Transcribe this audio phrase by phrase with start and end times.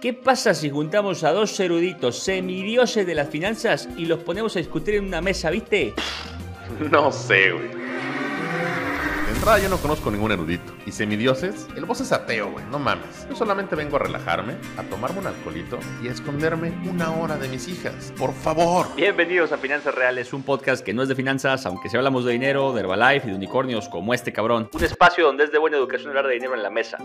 [0.00, 4.60] ¿Qué pasa si juntamos a dos eruditos semidioses de las finanzas y los ponemos a
[4.60, 5.94] discutir en una mesa, viste?
[6.92, 7.66] No sé, güey.
[7.68, 10.72] De entrada yo no conozco ningún erudito.
[10.86, 13.26] Y semidioses, el boss es ateo, güey, no mames.
[13.28, 17.48] Yo solamente vengo a relajarme, a tomarme un alcoholito y a esconderme una hora de
[17.48, 18.12] mis hijas.
[18.16, 18.86] Por favor.
[18.94, 22.32] Bienvenidos a Finanzas Reales, un podcast que no es de finanzas, aunque si hablamos de
[22.32, 24.70] dinero, de Herbalife y de unicornios como este cabrón.
[24.72, 26.98] Un espacio donde es de buena educación hablar de dinero en la mesa.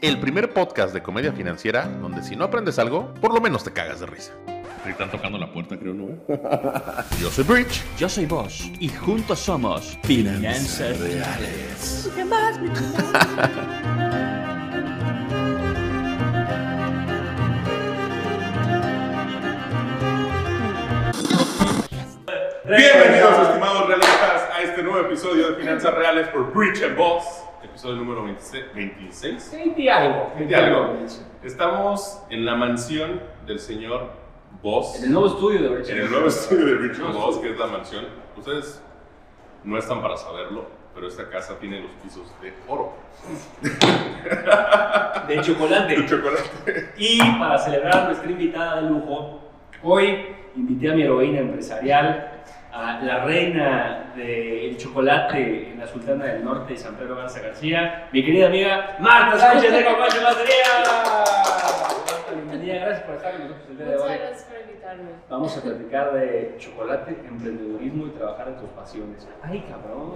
[0.00, 3.72] El primer podcast de comedia financiera donde si no aprendes algo, por lo menos te
[3.72, 4.32] cagas de risa.
[4.86, 6.16] Están tocando la puerta, creo, ¿no?
[7.20, 7.82] Yo soy Bridge.
[7.98, 12.10] Yo soy vos y juntos somos Finanzas Reales.
[22.64, 27.47] Bienvenidos, estimados realistas, a este nuevo episodio de Finanzas Reales por Bridge and Boss.
[27.78, 28.64] Episodio número 26.
[28.74, 29.52] 26.
[29.52, 30.32] 20 algo.
[30.36, 30.94] 20 algo.
[31.44, 34.10] Estamos en la mansión del señor
[34.60, 34.96] Boss.
[34.96, 35.90] En el nuevo estudio de Bridge.
[35.90, 38.06] En el nuevo estudio de and Boss, que es la mansión.
[38.36, 38.82] Ustedes
[39.62, 42.94] no están para saberlo, pero esta casa tiene los pisos de oro.
[45.28, 46.00] De chocolate.
[46.00, 46.94] De chocolate.
[46.96, 49.38] Y para celebrar nuestra invitada de lujo,
[49.84, 52.42] hoy invité a mi heroína empresarial,
[52.80, 58.08] a la reina del chocolate en la Sultana del Norte de San Pedro Garza García,
[58.12, 60.64] mi querida amiga Marta Sánchez de Comacho Matería.
[60.86, 64.18] Marta, bienvenida, gracias por estar con nosotros el día de Muchas hoy.
[64.18, 65.10] gracias por invitarme.
[65.28, 69.28] Vamos a platicar de chocolate, emprendedurismo y trabajar en tus pasiones.
[69.42, 70.14] ¡Ay, cabrón!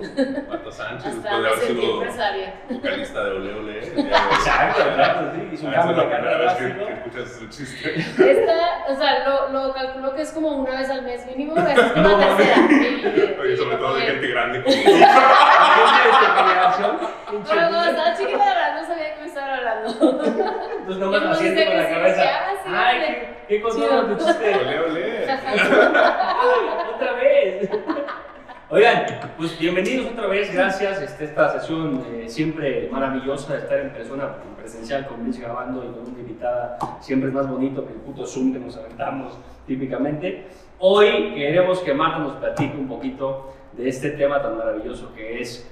[0.48, 2.54] Marta Sánchez, Hasta después de haber sido empresaria.
[2.70, 3.78] vocalista de Ole Ole.
[3.78, 5.48] Exacto, exacto, sí.
[5.52, 6.86] Hizo un Ah, esa cambio es de la primera carrera vez que, drástico.
[6.86, 8.30] que escuchas ese chiste.
[8.30, 11.72] Esta, o sea, lo, lo calculo que es como una vez al mes mínimo, esta
[11.72, 12.56] es como No, la tercera.
[12.70, 14.76] Y- sobre todo de gente grande como
[17.48, 19.88] Pero cuando estaba chiquita, la verdad, no sabía de qué me estaban hablando.
[19.90, 22.22] Entonces nomás Yo lo siento con que la cabeza.
[22.66, 22.98] ah, Ay,
[23.48, 23.68] qué, tu
[24.24, 24.54] chiste.
[24.56, 25.24] Ole Ole.
[26.94, 27.70] Otra vez.
[28.70, 29.04] Oigan,
[29.36, 31.02] pues bienvenidos otra vez, gracias.
[31.02, 35.88] Este, esta sesión eh, siempre maravillosa de estar en persona, presencial con Luis grabando y
[35.88, 39.36] con una invitada, siempre es más bonito que el puto Zoom que nos aventamos
[39.66, 40.46] típicamente.
[40.78, 45.68] Hoy queremos que Marta nos platique un poquito de este tema tan maravilloso que es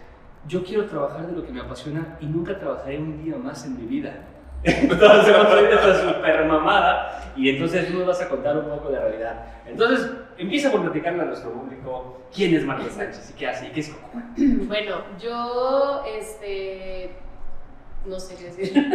[0.46, 3.76] yo quiero trabajar de lo que me apasiona y nunca trabajaré un día más en
[3.76, 4.24] mi vida.
[4.64, 8.68] Entonces vamos a ir esta super mamada y entonces tú nos vas a contar un
[8.68, 9.44] poco de realidad.
[9.66, 13.70] Entonces empieza por platicarle a nuestro público quién es Marta Sánchez y qué hace y
[13.70, 14.22] qué es Coco.
[14.66, 17.10] Bueno, yo, este.
[18.04, 18.72] No sé qué decir.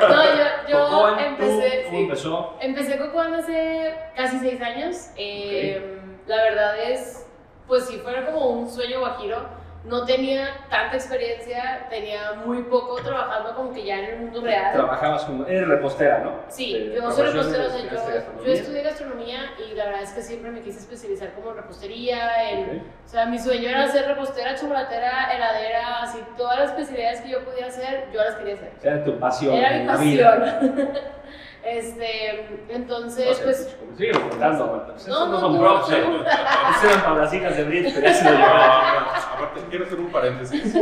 [0.00, 1.84] no, yo, yo Cocoan, ¿tú empecé.
[1.84, 2.02] ¿Cómo sí.
[2.04, 2.56] empezó?
[2.60, 5.10] Empecé Cocoan hace casi seis años.
[5.16, 7.26] Eh, La verdad es,
[7.66, 13.54] pues si fuera como un sueño guajiro, no tenía tanta experiencia, tenía muy poco trabajando
[13.54, 14.74] como que ya en el mundo real.
[14.74, 16.34] Trabajabas como, eres repostera, ¿no?
[16.48, 20.50] Sí, yo soy repostera, o sea, yo, estudié gastronomía y la verdad es que siempre
[20.50, 25.34] me quise especializar como en repostería, en, o sea, mi sueño era ser repostera, chocolatera,
[25.34, 28.70] heladera, así, todas las especialidades que yo pudiera hacer, yo las quería hacer.
[28.82, 30.38] Era tu pasión Era mi en la vida.
[30.60, 30.88] pasión.
[31.64, 34.92] este, entonces, O sea, pues, Sigue contando, Marta.
[34.92, 36.02] Pues No, no, no, son props, ¿eh?
[36.84, 38.60] eran para las hijas de Brit, pero ya se lo No, llevaron.
[39.04, 40.74] no, aparte, quiero hacer un paréntesis.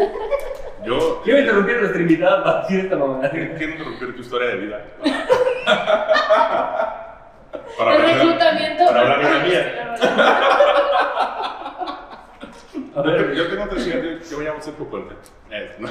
[0.84, 3.30] Yo Quiero interrumpir a nuestra invitada para decir esta mamada.
[3.30, 4.80] quiero interrumpir tu historia de vida.
[7.78, 8.84] Para el hablar- reclutamiento.
[8.86, 9.94] para hablar de la mía.
[12.98, 15.14] A ver, Yo tengo tres hijas, yo, yo me llamo Sergio Puente.
[15.50, 15.88] Eh, no.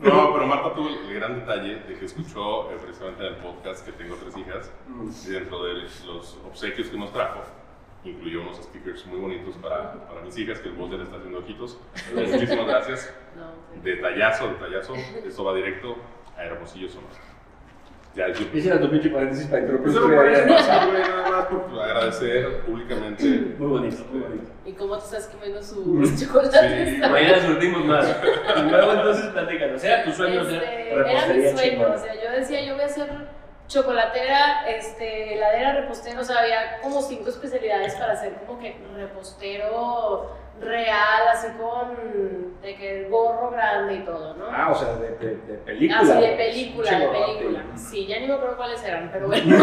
[0.00, 3.84] No, pero Marta tuvo el gran detalle de que escuchó eh, precisamente en el podcast
[3.84, 4.70] que tengo tres hijas
[5.26, 5.74] y dentro de
[6.06, 7.42] los obsequios que nos trajo
[8.04, 11.78] incluyó unos stickers muy bonitos para, para mis hijas que el le está haciendo ojitos.
[12.14, 13.14] Muchísimas gracias.
[13.82, 14.94] Detallazo, detallazo.
[14.94, 15.96] Esto va directo
[16.36, 17.14] a Hermosillo, Sonora.
[18.18, 20.54] Ya, yo, Ese era tu pinche paréntesis para interrumpir Eso parece vida.
[20.56, 23.24] más, güey, nada más por agradecer públicamente.
[23.58, 24.50] Muy bonito, muy bonito.
[24.66, 26.90] ¿Y cómo te estás comiendo sus chocolates?
[26.94, 27.00] Sí.
[27.00, 28.16] Mañana surtimos más.
[28.56, 29.84] Y luego entonces platícanos.
[29.84, 31.94] ¿Era tu sueño Este, ser era mi repostería sueño, chingona?
[31.94, 33.08] o sea, yo decía, yo voy a ser
[33.68, 40.32] chocolatera, este, heladera, repostero, o sea, había como cinco especialidades para ser como que repostero
[40.60, 44.46] real, así con de que gorro grande y todo, ¿no?
[44.50, 46.00] Ah, o sea, de, de, de película.
[46.00, 47.62] Ah, sí, de película, de película.
[47.76, 47.84] sí.
[47.88, 49.56] Sí, ya ni me acuerdo cuáles eran, pero bueno.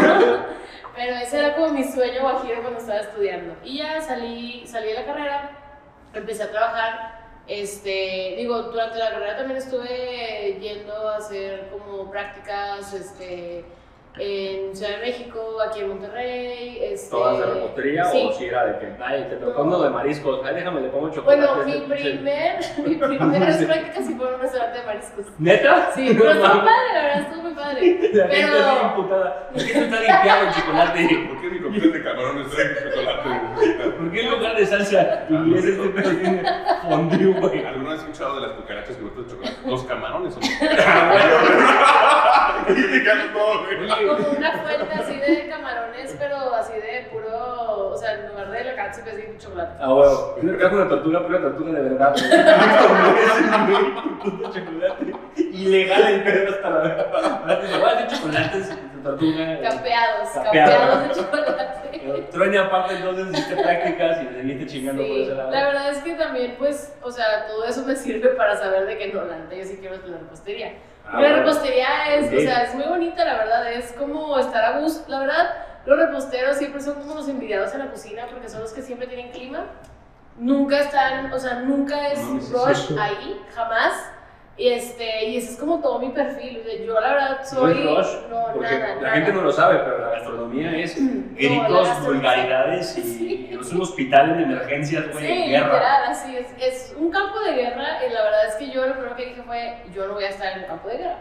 [0.95, 3.55] pero ese era como mi sueño guajiro cuando estaba estudiando.
[3.63, 5.49] Y ya salí, salí de la carrera,
[6.13, 7.15] empecé a trabajar.
[7.47, 13.63] Este, digo, durante la carrera también estuve yendo a hacer como prácticas, este,
[14.17, 16.79] en Ciudad de México, aquí en Monterrey.
[16.81, 18.27] Este, ¿Todas de repostería sí.
[18.29, 19.53] o si era de que, ay, te No.
[19.53, 21.45] pongo de mariscos, ay, déjame, le pongo chocolate.
[21.47, 22.55] Bueno, mi este pinche- primer,
[22.87, 25.25] mi primeras prácticas sí fue en un restaurante de mariscos.
[25.39, 25.91] ¿Neta?
[25.95, 27.75] Sí, pero estuvo padre, la verdad, estuvo muy padre.
[28.15, 29.49] La gente Pero- imputada.
[29.51, 31.27] ¿Por qué no está limpiado el chocolate?
[31.29, 33.89] ¿Por qué mi cóctel de camarones trae chocolate?
[33.97, 36.43] ¿Por qué en lugar de salsa inglés este pedo tiene
[36.89, 37.65] fondue, güey?
[37.65, 39.57] ¿Alguna vez has escuchado de las cucarachas cubiertas de chocolate?
[39.69, 40.43] Los camarones son.
[43.33, 44.07] Todo, güey.
[44.07, 48.63] Como una fuente así de camarones, pero así de puro, o sea, en lugar de
[48.63, 49.73] la catsup así de chocolate.
[49.79, 50.35] Ah, huevo.
[50.41, 52.15] Una caja una tortuga, pero una tortuga de verdad.
[54.53, 55.13] chocolate.
[55.35, 57.45] Ilegal el pedo hasta la verdad.
[57.45, 59.59] Hacer chocolates de tortuga.
[59.61, 60.71] Capeados, Capeado.
[60.71, 61.65] capeados de chocolate.
[62.05, 65.49] Pero Truene aparte, entonces hiciste prácticas y te seguiste chingando por Sí, ese lado.
[65.51, 68.95] la verdad es que también, pues, o sea, todo eso me sirve para saber de
[68.97, 70.73] que no, la neta, yo sí quiero la repostería.
[71.07, 74.79] Ah, la repostería es, o sea, es muy bonita, la verdad, es como estar a
[74.79, 75.03] gusto.
[75.07, 75.53] La verdad,
[75.85, 79.07] los reposteros siempre son como los envidiados en la cocina porque son los que siempre
[79.07, 79.65] tienen clima.
[80.37, 83.01] Nunca están, o sea, nunca es No, es rush cierto.
[83.01, 83.93] ahí, jamás.
[84.57, 86.61] Y, este, y ese es como todo mi perfil.
[86.61, 87.73] o sea, Yo, la verdad, No soy.
[87.73, 89.11] rush, no, porque nada, la nada.
[89.15, 93.57] gente no lo sabe, pero la gastronomía es No, gritos, gastronomía- vulgaridades y Sí.
[93.59, 95.65] es un hospital de emergencias, güey, Sí, guerra.
[95.73, 96.47] literal, así es.
[96.57, 99.41] Es un campo de guerra y la verdad es que yo lo primero que dije
[99.43, 101.19] fue, yo no voy a estar en un campo de guerra.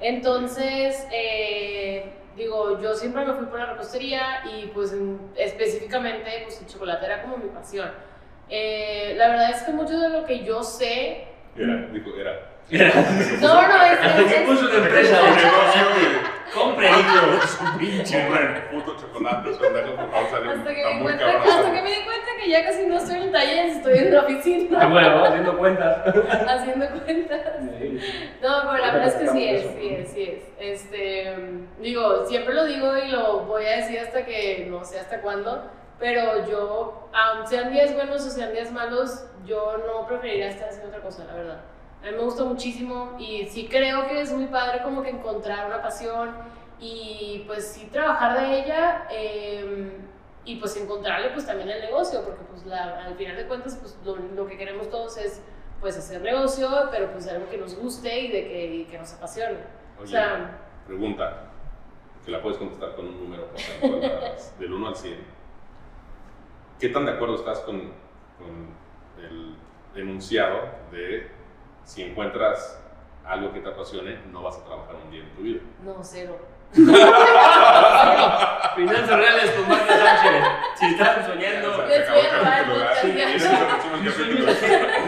[0.00, 6.60] Entonces, eh, digo, yo siempre me fui por la repostería y pues en- específicamente pues
[6.60, 7.90] el chocolate era como mi pasión.
[8.50, 11.28] Eh, la verdad es que mucho de lo que yo sé...
[11.56, 12.32] Era, dijo, era.
[13.40, 14.00] No, no, es...
[14.00, 16.34] Hasta que es- puso una empresa de chocolate.
[16.54, 18.22] Compre, hijo, su pinche.
[18.26, 20.50] Compren puto chocolate, pendejo, por favor, sale.
[20.52, 21.48] hasta que, me di muy cuenta, cabrón.
[21.48, 24.20] hasta que me di cuenta que ya casi no estoy en talleres, estoy en la
[24.20, 25.98] oficina huevo, haciendo cuentas.
[26.48, 27.40] haciendo cuentas.
[28.40, 30.42] No, pero la verdad es que sí es, sí es, sí es.
[30.60, 31.34] Este,
[31.80, 35.70] digo, siempre lo digo y lo voy a decir hasta que no sé hasta cuándo,
[35.98, 40.88] pero yo, aunque sean días buenos o sean días malos, yo no preferiría estar haciendo
[40.88, 41.60] otra cosa, la verdad.
[42.02, 45.66] A mí me gusta muchísimo y sí creo que es muy padre como que encontrar
[45.66, 46.30] una pasión
[46.80, 49.96] y pues sí trabajar de ella eh,
[50.44, 53.96] y pues encontrarle pues también el negocio, porque pues la- al final de cuentas pues
[54.04, 55.40] lo, lo que queremos todos es
[55.80, 59.12] pues hacer negocio, pero pues algo que nos guste y de que, y que nos
[59.14, 59.58] apasione.
[59.98, 61.44] o Oye, sea, pregunta,
[62.24, 63.48] que la puedes contestar con un número
[64.00, 65.43] nada más, del 1 al 100.
[66.78, 67.92] ¿Qué tan de acuerdo estás con,
[68.38, 68.74] con
[69.22, 69.54] el
[69.94, 70.58] enunciado
[70.90, 71.30] de
[71.84, 72.82] si encuentras
[73.24, 75.60] algo que te apasione, no vas a trabajar un día en tu vida?
[75.84, 76.36] No, cero.
[76.74, 76.98] Finanzas
[79.16, 80.44] reales con Marta Sánchez.
[80.74, 81.86] Si están soñando.
[81.86, 82.30] Les voy a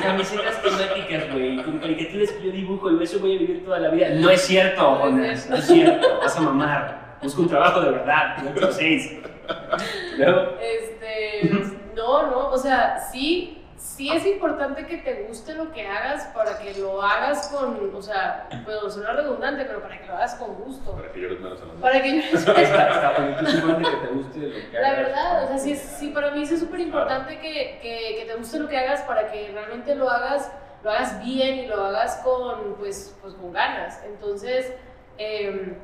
[0.03, 1.61] Camisetas temáticas, güey.
[1.65, 4.11] Con caricaturas que yo dibujo y eso voy a vivir toda la vida.
[4.11, 5.51] No es cierto, Jonas.
[5.51, 6.21] No es cierto.
[6.21, 7.17] Vas a mamar.
[7.21, 8.37] Busca un trabajo de verdad.
[8.55, 9.19] 8 6.
[10.19, 10.51] ¿No?
[10.61, 11.51] Este,
[11.95, 16.59] no, no, o sea, sí, sí es importante que te guste lo que hagas para
[16.59, 20.55] que lo hagas con, o sea, bueno, suena redundante, pero para que lo hagas con
[20.55, 20.93] gusto.
[20.93, 23.91] Para que llores menos a los Para que llores menos.
[23.91, 24.83] que te guste lo que hagas.
[24.83, 28.25] La verdad, o sea, sí, sí para mí sí es súper importante que, que, que
[28.27, 30.53] te guste lo que hagas para que realmente lo hagas,
[30.83, 34.03] lo hagas bien y lo hagas con, pues, pues con ganas.
[34.05, 34.73] Entonces,
[35.19, 35.79] eh,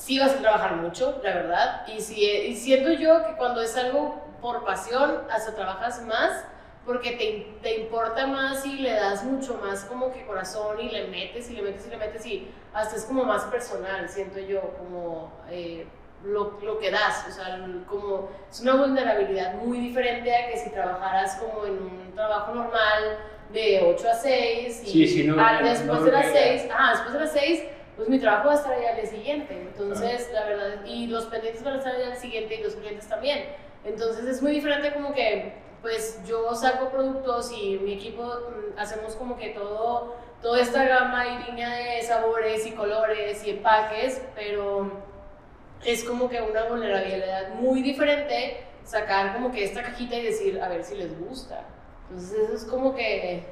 [0.00, 3.76] sí vas a trabajar mucho, la verdad, y, si, y siento yo que cuando es
[3.76, 6.44] algo por pasión, hasta trabajas más
[6.86, 11.08] porque te, te importa más y le das mucho más como que corazón y le
[11.08, 14.60] metes y le metes y le metes y hasta es como más personal, siento yo,
[14.78, 15.86] como eh,
[16.24, 20.70] lo, lo que das, o sea, como es una vulnerabilidad muy diferente a que si
[20.70, 23.18] trabajaras como en un trabajo normal
[23.52, 26.58] de 8 a 6 y Sí, sí, no, no, después no de las creo que-
[26.60, 27.62] 6, ajá, después de las 6
[27.96, 29.54] pues mi trabajo va a estar ahí al día siguiente.
[29.54, 33.08] Entonces, la verdad, y los pendientes van a estar ahí al siguiente y los clientes
[33.08, 33.44] también.
[33.84, 39.14] Entonces, es muy diferente como que, pues yo saco productos y mi equipo mm, hacemos
[39.16, 44.90] como que todo, toda esta gama y línea de sabores y colores y empaques, pero
[45.84, 50.68] es como que una vulnerabilidad muy diferente sacar como que esta cajita y decir, a
[50.68, 51.64] ver si les gusta.
[52.10, 53.44] Entonces, eso es como que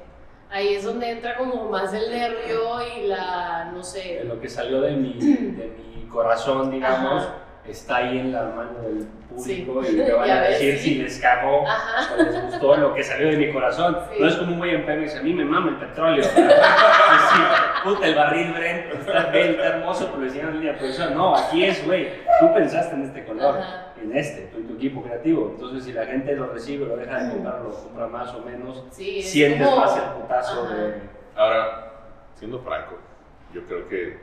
[0.49, 4.23] ahí es donde entra como más el nervio y la, no De sé.
[4.25, 7.35] lo que salió de mi, de mi corazón, digamos, Ajá.
[7.71, 9.91] Está ahí en la mano del público Sí.
[9.93, 10.83] y me van a decir sí.
[10.89, 12.13] si les cagó Ajá.
[12.15, 13.97] o les gustó lo que salió de mi corazón.
[14.11, 14.17] Sí.
[14.21, 16.23] No es como un güey en pedo y dice, a mí me mama el petróleo.
[17.31, 17.41] Sí,
[17.83, 21.13] puta, el barril Brent está bien, está hermoso, pero decían en línea de producción.
[21.15, 22.09] No, aquí es, güey,
[22.39, 23.93] tú pensaste en este color, Ajá.
[24.01, 25.51] en este, tú y tu equipo creativo.
[25.53, 28.83] Entonces, si la gente lo recibe, lo deja de comprar, lo compra más o menos,
[28.91, 30.73] sientes como- más el putazo Ajá.
[30.75, 30.93] de...
[31.35, 31.91] Ahora,
[32.35, 32.97] siendo franco,
[33.53, 34.17] yo creo que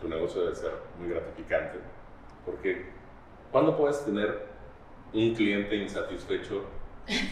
[0.00, 1.78] tu negocio debe ser muy gratificante.
[2.44, 2.86] Porque,
[3.52, 4.46] ¿cuándo puedes tener
[5.12, 6.64] un cliente insatisfecho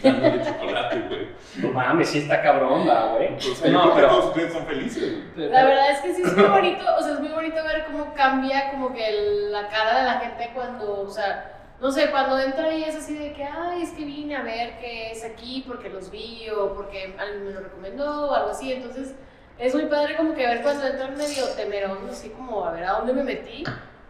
[0.03, 1.27] dándole chocolate, güey?
[1.61, 3.35] No mames, sí está cabrón, güey.
[3.35, 5.49] Pues, No, pero- todos tus clientes son felices, güey.
[5.49, 8.13] La verdad es que sí es muy bonito, o sea, es muy bonito ver cómo
[8.13, 11.49] cambia como que el- la cara de la gente cuando, o sea,
[11.81, 14.79] no sé, cuando entra y es así de que, ay, es que vine a ver
[14.79, 18.71] qué es aquí porque los vi o porque alguien me lo recomendó o algo así,
[18.71, 19.13] entonces
[19.59, 22.93] es muy padre como que ver cuando entran medio temerosos, así como a ver a
[22.93, 23.63] dónde me metí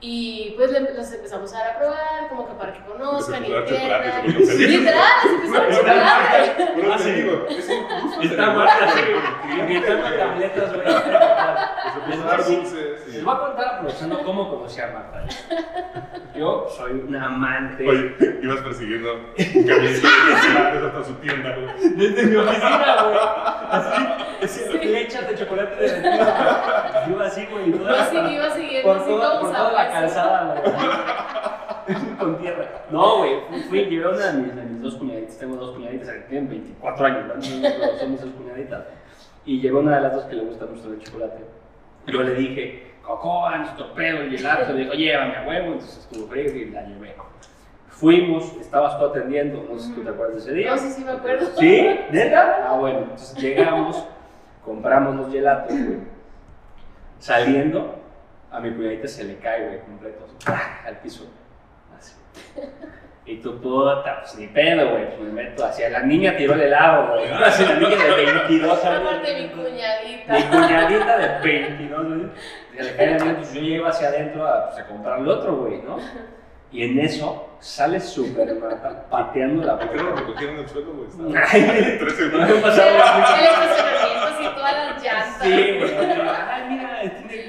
[0.05, 3.47] y pues los empezamos a dar a probar, como que para que conozcan y.
[3.47, 4.03] Literal,
[5.21, 6.55] se empezó a dar chocolate.
[6.91, 7.47] Ah, digo.
[8.21, 10.85] Está gritando tabletas, güey.
[10.85, 13.07] Les empezó a dar dulces.
[13.07, 15.23] y- Les voy a contar aprovechando cómo conocí a Marta.
[16.35, 17.87] Yo soy un amante.
[17.87, 21.89] Oye, ibas persiguiendo de chocolates hasta su tienda, güey.
[21.95, 23.17] Desde mi oficina, güey.
[23.69, 24.03] Así,
[24.43, 26.25] así, flechas de chocolate derretido.
[27.09, 27.71] Yo así, güey.
[27.71, 28.43] Yo iba siguiendo
[28.91, 29.53] así como
[29.93, 32.13] calzada, güey.
[32.17, 32.65] Con tierra.
[32.91, 33.41] No, güey.
[33.49, 35.37] Fui, fui, llevé una de mis, de mis dos cuñaditas.
[35.37, 37.33] Tengo dos cuñaditas que tienen 24 años, ¿no?
[37.33, 38.83] Entonces, Son mis dos cuñaditas.
[39.45, 41.43] Y llevé una de las dos que le gusta mucho el chocolate.
[42.07, 44.73] Yo le dije, Cocoa, nuestro pedo, el gelato.
[44.73, 45.73] Le dijo, llévame a huevo.
[45.73, 47.15] Entonces estuvo frío y la llevé.
[47.89, 50.71] Fuimos, estabas tú atendiendo, no sé si tú te acuerdas de ese día.
[50.71, 51.45] No, sí, sí me acuerdo.
[51.57, 51.99] ¿Sí?
[52.11, 52.67] ¿Neta?
[52.67, 54.03] Ah, bueno, entonces llegamos,
[54.65, 55.99] compramos los gelatos, güey.
[57.19, 58.02] Saliendo,
[58.53, 60.25] a mi cuñadita se le cae, güey, completo,
[60.85, 61.25] al piso.
[61.97, 62.13] Así.
[63.25, 66.61] Y tú, puta, pues ni pedo, güey, pues me meto hacia la niña tiró el
[66.63, 67.31] helado, güey.
[67.31, 69.01] Así la niña de 22 años.
[69.01, 70.33] Aparte mi cuñadita.
[70.33, 72.19] Mi cuñadita de 22, güey.
[72.75, 75.27] Se le cae el helado, pues yo llego hacia adentro a, pues, a comprar el
[75.29, 75.99] otro, güey, ¿no?
[76.73, 78.57] Y en eso sale súper
[79.09, 80.19] pateando la ¿Por qué no puerta.
[80.21, 81.07] lo recogieron en el suelo, güey?
[81.49, 82.61] Ay, Tres no me segundos.
[82.61, 83.35] pasaba mucho.
[83.37, 85.37] El estacionamiento, así todas las llantas.
[85.43, 85.91] Sí, güey.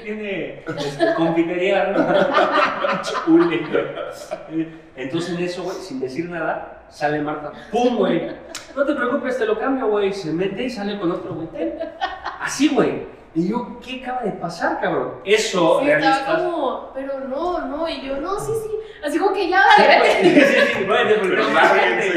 [0.05, 2.05] Tiene, este, confitería, ¿no?
[3.01, 4.67] Chule, güey.
[4.95, 7.51] Entonces en eso, güey, sin decir nada, sale Marta.
[7.71, 8.31] ¡Pum, güey!
[8.75, 10.13] No te preocupes, te lo cambio, güey.
[10.13, 11.47] Se mete y sale con otro, güey.
[12.39, 13.07] Así, güey.
[13.33, 15.21] Y yo, ¿qué acaba de pasar, cabrón?
[15.25, 18.69] Eso, Sí, estaba como, pero no, no, y yo, no, sí, sí.
[19.03, 20.45] Así como que ya, Sí, vete.
[20.45, 22.11] Sí, sí, güey, de Pero verdad, bájense,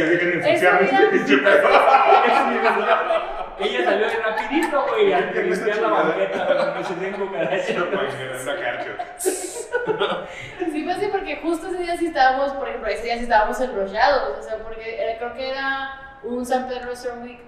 [3.60, 8.48] Ella salió de rapidito, güey, a ¿Qué limpiar la banqueta para que se cucarachas.
[8.60, 9.16] Carcha.
[9.18, 13.60] Sí, fue así porque justo ese día sí estábamos, por ejemplo, ese día sí estábamos
[13.60, 17.40] enrollados, o sea, porque era- creo que era un San Pedro Restaurant Week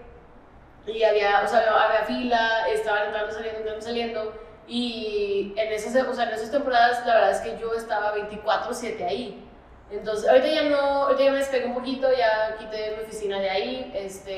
[0.87, 4.35] y había, o sea, había fila, estaban entrando, saliendo, entrando, saliendo
[4.67, 9.05] y en esas, o sea, en esas temporadas la verdad es que yo estaba 24/7
[9.05, 9.47] ahí.
[9.90, 13.50] Entonces, ahorita ya no, ahorita ya me despegué un poquito, ya quité mi oficina de
[13.50, 14.32] ahí, este,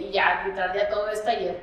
[0.00, 1.56] y ya, literal, ya todo es taller.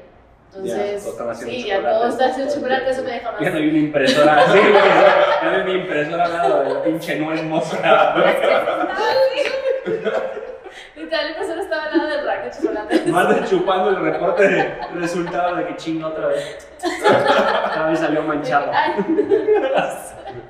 [0.54, 3.42] Entonces, Ya, todo sí, ya todo está haciendo chocolate, eso me deja más.
[3.42, 4.74] Ya no hay una impresora güey.
[4.74, 8.16] Ya no hay una impresora al lado de la pinche nuez mosca.
[10.96, 13.12] Literal, el profesor estaba al lado del rack de chocolate.
[13.12, 16.68] Más de chupando el reporte de resultado de que chinga otra vez.
[17.12, 18.72] Otra vez salió manchado.
[18.74, 18.94] Ay,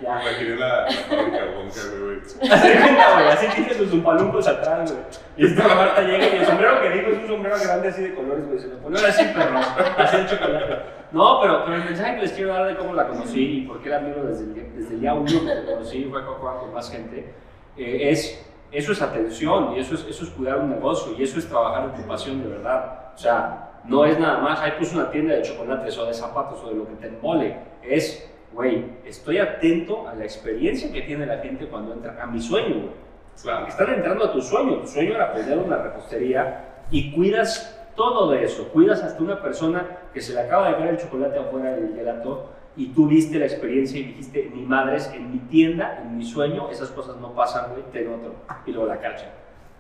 [0.02, 0.16] Ya.
[0.16, 2.18] Me imaginé la, la fábrica Wonka, güey.
[2.52, 3.28] Así cuenta, güey.
[3.30, 5.04] Así tiene sus zumpalumpos atrás, güey.
[5.38, 8.14] Y esta Marta llega y el sombrero que dijo es un sombrero grande así de
[8.16, 8.60] colores, güey.
[8.60, 9.60] Se lo pone así, perro.
[9.98, 10.78] Así el chocolate.
[11.12, 13.82] No, pero, pero el mensaje que les quiero dar de cómo la conocí y por
[13.82, 16.74] qué la admiro desde el, día- desde el día uno que te conocí, fue con
[16.74, 17.34] más gente,
[17.78, 21.38] eh, es, eso es atención y eso es, eso es cuidar un negocio y eso
[21.38, 23.12] es trabajar en tu pasión de verdad.
[23.14, 26.64] O sea, no es nada más, ahí puse una tienda de chocolates o de zapatos
[26.64, 27.58] o de lo que te mole.
[27.82, 32.40] Es, güey, estoy atento a la experiencia que tiene la gente cuando entra a mi
[32.40, 33.12] sueño, güey.
[33.42, 33.68] Claro.
[33.68, 34.80] Están entrando a tu sueño.
[34.82, 38.68] Tu sueño era aprender una repostería y cuidas todo de eso.
[38.70, 42.50] Cuidas hasta una persona que se le acaba de caer el chocolate afuera del gelato
[42.76, 46.70] y tú viste la experiencia y dijiste, mi madres, en mi tienda, en mi sueño,
[46.70, 48.36] esas cosas no pasan, güey, ten otro.
[48.66, 49.26] Y luego la cacha.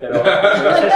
[0.01, 0.95] Pero, pero es eso.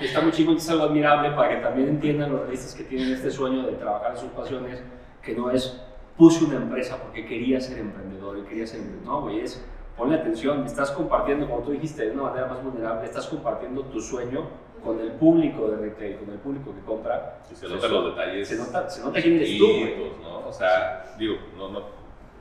[0.00, 3.30] Está muy chico, es algo admirable para que también entiendan los realistas que tienen este
[3.30, 4.82] sueño de trabajar en sus pasiones,
[5.22, 5.80] que no es
[6.16, 9.14] puse una empresa porque quería ser emprendedor y quería ser emprendedor.
[9.14, 9.64] No, güey, es
[9.96, 14.00] ponle atención, estás compartiendo, como tú dijiste, de una manera más vulnerable, estás compartiendo tu
[14.00, 14.48] sueño
[14.82, 17.38] con el público de retail, con el público que compra.
[17.50, 18.48] Y se notan los detalles.
[18.48, 20.12] Se nota, se nota quién eres tú, güey.
[20.22, 20.48] ¿no?
[20.48, 21.82] O sea, digo, no, no,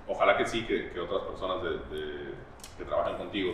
[0.07, 2.31] ojalá que sí, que, que otras personas de, de-
[2.77, 3.51] que trabajan contigo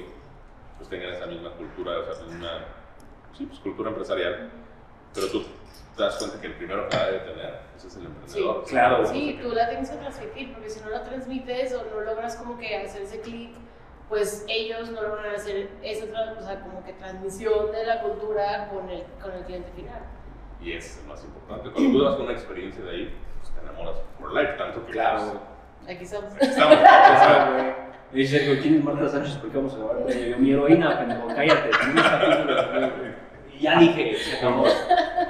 [0.77, 2.65] pues tengan esa misma cultura, o sea, una
[3.37, 4.49] sí, pues, cultura empresarial,
[5.13, 5.43] pero tú
[5.95, 8.63] te das cuenta que el primero que la debe tener ese es el emprendedor.
[8.65, 9.05] Sí, claro.
[9.05, 12.57] Sí, tú la tienes que transmitir, porque si no la transmites o no logras como
[12.57, 13.51] que hacer ese clic,
[14.09, 18.89] pues ellos no logran hacer esa o sea, como que transmisión de la cultura con
[18.89, 20.01] el, con el cliente final.
[20.61, 21.69] Y ese es el más importante.
[21.71, 25.41] Cuando tú das una experiencia de ahí, pues te enamoras por life, tanto que Claro.
[25.83, 26.33] pues, aquí estamos.
[26.39, 27.86] Estamos.
[28.11, 29.35] Me dice Sergio, ¿quién es Marta Sánchez?
[29.35, 30.27] ¿Por qué vamos a grabar ella?
[30.27, 31.69] Yo, mi heroína, pendejo, cállate.
[33.53, 34.65] Y ya dije, se acabó.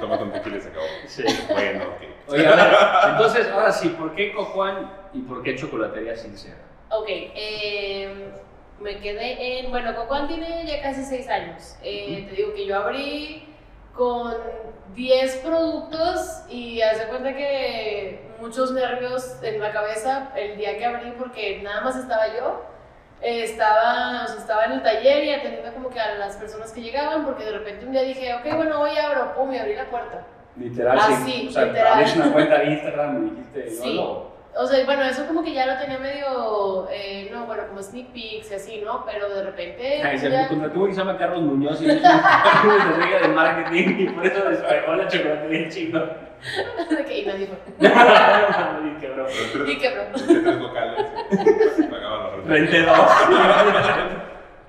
[0.00, 0.86] Toma un tequila y se acabó.
[1.06, 1.24] Sí.
[1.50, 2.02] Bueno, ok.
[2.32, 2.74] Oye, a ver,
[3.12, 6.56] entonces, ahora sí, ¿por qué Cojuan y por qué Chocolatería Sincera?
[6.90, 8.30] Ok, eh,
[8.80, 9.70] me quedé en.
[9.70, 11.76] Bueno, Cocoan tiene ya casi 6 años.
[11.82, 13.44] Eh, Te digo que yo abrí
[13.94, 14.34] con
[14.94, 21.12] 10 productos y hace cuenta que muchos nervios en la cabeza el día que abrí
[21.18, 22.62] porque nada más estaba yo.
[23.20, 26.70] Eh, estaba, o sea, estaba en el taller y atendiendo como que a las personas
[26.72, 29.74] que llegaban porque de repente un día dije, ok, bueno, hoy abro, pum, y abrí
[29.74, 30.22] la puerta.
[30.56, 31.46] Literal, Ah, sí.
[31.48, 32.04] O sea, literal.
[32.16, 33.96] una cuenta de Instagram y dijiste, Sí.
[33.96, 34.27] no,
[34.60, 38.08] O sea, bueno, eso como que ya lo tenía medio, eh, no, bueno, como sneak
[38.08, 39.04] peeks y así, ¿no?
[39.06, 40.02] Pero de repente...
[40.02, 44.06] Ay, se ya- contrató que se llama Carlos Muñoz y es una de marketing y
[44.08, 46.00] por eso despegó la chocolatería chino.
[46.90, 47.58] y nadie fue.
[48.88, 49.26] Y quebró.
[49.68, 50.02] Y quebró.
[50.12, 51.06] tres locales.
[51.88, 52.48] Pagaban la renta.
[52.48, 53.10] Renté dos.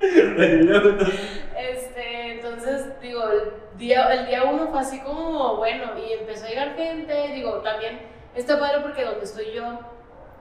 [0.01, 5.85] Y luego, entonces, Este, entonces, digo, el día, el día uno fue así como, bueno,
[5.97, 7.99] y empezó a llegar gente, digo, también
[8.35, 9.63] está padre porque donde estoy yo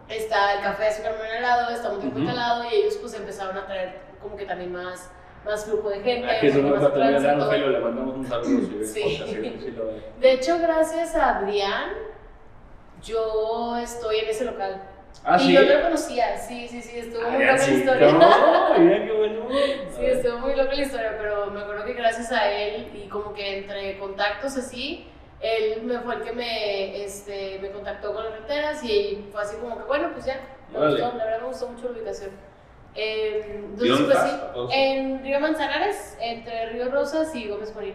[0.08, 2.26] está el café de azúcar helado, está un tiempo Ujú.
[2.28, 5.10] instalado y ellos pues empezaron a traer como que también más,
[5.44, 6.30] más flujo de gente.
[6.30, 6.82] Aquí es donde más.
[6.82, 8.46] Rogelio, le mandamos un saludo
[8.82, 9.02] si Sí.
[9.18, 10.02] podcast, lo ve.
[10.20, 11.90] De hecho, gracias a Adrián,
[13.02, 14.82] yo estoy en ese local.
[15.24, 15.52] Ah, y sí.
[15.52, 17.74] yo no lo conocía, sí, sí, sí, estuvo muy Ah, loca la sí.
[17.74, 18.12] historia.
[18.12, 18.18] No,
[18.78, 19.48] mira qué bueno.
[19.50, 23.32] Sí, estuvo muy loca la historia, pero me acuerdo que gracias a él y como
[23.34, 25.06] que entre contactos así,
[25.40, 29.56] él me fue el que me, este, me contactó con las renteras y fue así
[29.56, 30.40] como que, bueno, pues ya,
[30.72, 31.00] me Órale.
[31.00, 32.30] gustó, la verdad me gustó mucho la ubicación.
[32.94, 37.94] Eh, ¿Y entonces, pues sí, en Río Manzanares, entre Río Rosas y Gómez Morín.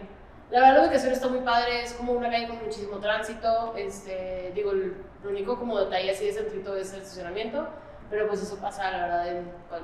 [0.50, 4.52] La verdad la ubicación está muy padre, es como una calle con muchísimo tránsito, este,
[4.54, 7.68] digo, el, lo único como detalle así de centrito es el estacionamiento,
[8.10, 9.36] pero pues eso pasa, la verdad, en,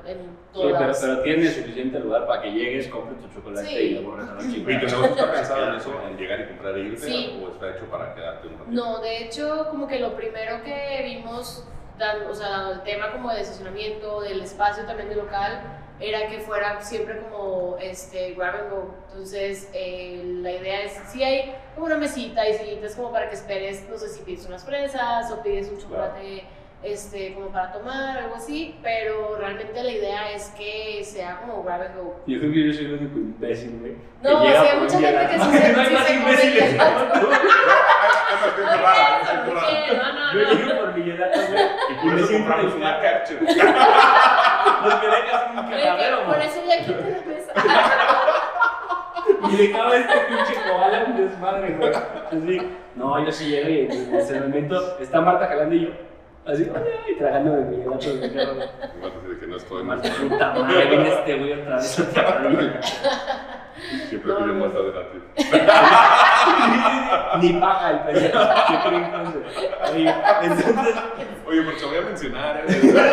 [0.07, 0.19] en
[0.55, 3.75] Sí, pero, pero tiene suficiente lugar para que llegues, compres tu chocolate Sí.
[3.77, 4.65] y lo borres a la ¿Y chica.
[4.81, 7.07] tu negocio está pensado en eso, en llegar y comprar e irte?
[7.07, 7.43] Sí.
[7.45, 8.71] ¿O está hecho para quedarte un ratito?
[8.73, 11.65] No, de hecho, como que lo primero que vimos,
[11.99, 15.63] dando, o sea, dando el tema como de estacionamiento, del espacio también del local,
[16.03, 18.95] era que fuera siempre como este, grab and go.
[19.11, 23.35] Entonces, eh, la idea es, si hay como una mesita y sillitas como para que
[23.35, 26.45] esperes, no sé si pides unas fresas o pides un chocolate
[26.83, 31.83] este, como para tomar, algo así, pero realmente la idea es que sea como grab
[31.83, 32.21] and go.
[32.27, 33.97] Yo creo que yo soy el único imbécil, güey.
[34.23, 36.65] No, que llega sí, hay mucha un gente que sí se- No hay más imbéciles
[36.71, 37.09] gelato.
[37.11, 37.33] como tú.
[37.33, 39.69] Es más gente rara, es gente ¿Por rara.
[39.69, 39.97] qué?
[39.97, 40.55] No, no, Yo no.
[40.55, 41.65] llego por mi gelato, güey.
[42.25, 43.35] Y compramos una carcha.
[43.39, 47.53] Porque dejas un Oye, que cagadero, Por eso ya quité la mesa.
[49.53, 51.93] Y le cabe este pinche koala un desmadre, güey.
[51.93, 55.91] Así, no, yo sí llego y en ese momento está Marta jalando y yo,
[56.47, 58.53] así, ay, tragándome mi gelato de mi carro.
[58.97, 60.01] Igual te dice que no estoy más.
[60.01, 63.03] puta madre, viene este güey otra vez otra vez.
[64.09, 64.47] Siempre no.
[64.55, 65.19] muestra adelante.
[67.41, 68.39] Ni paga el pendejo.
[68.69, 69.43] ¿Qué creen entonces?
[69.93, 70.95] Oye, entonces,
[71.47, 72.63] Oye, voy a mencionar.
[72.69, 73.11] ¿eh?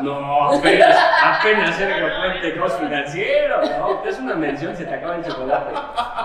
[0.00, 3.60] No, apenas, apenas Sergio Puente, cost financiero.
[3.78, 5.72] No, es una mención, se te acaba el chocolate.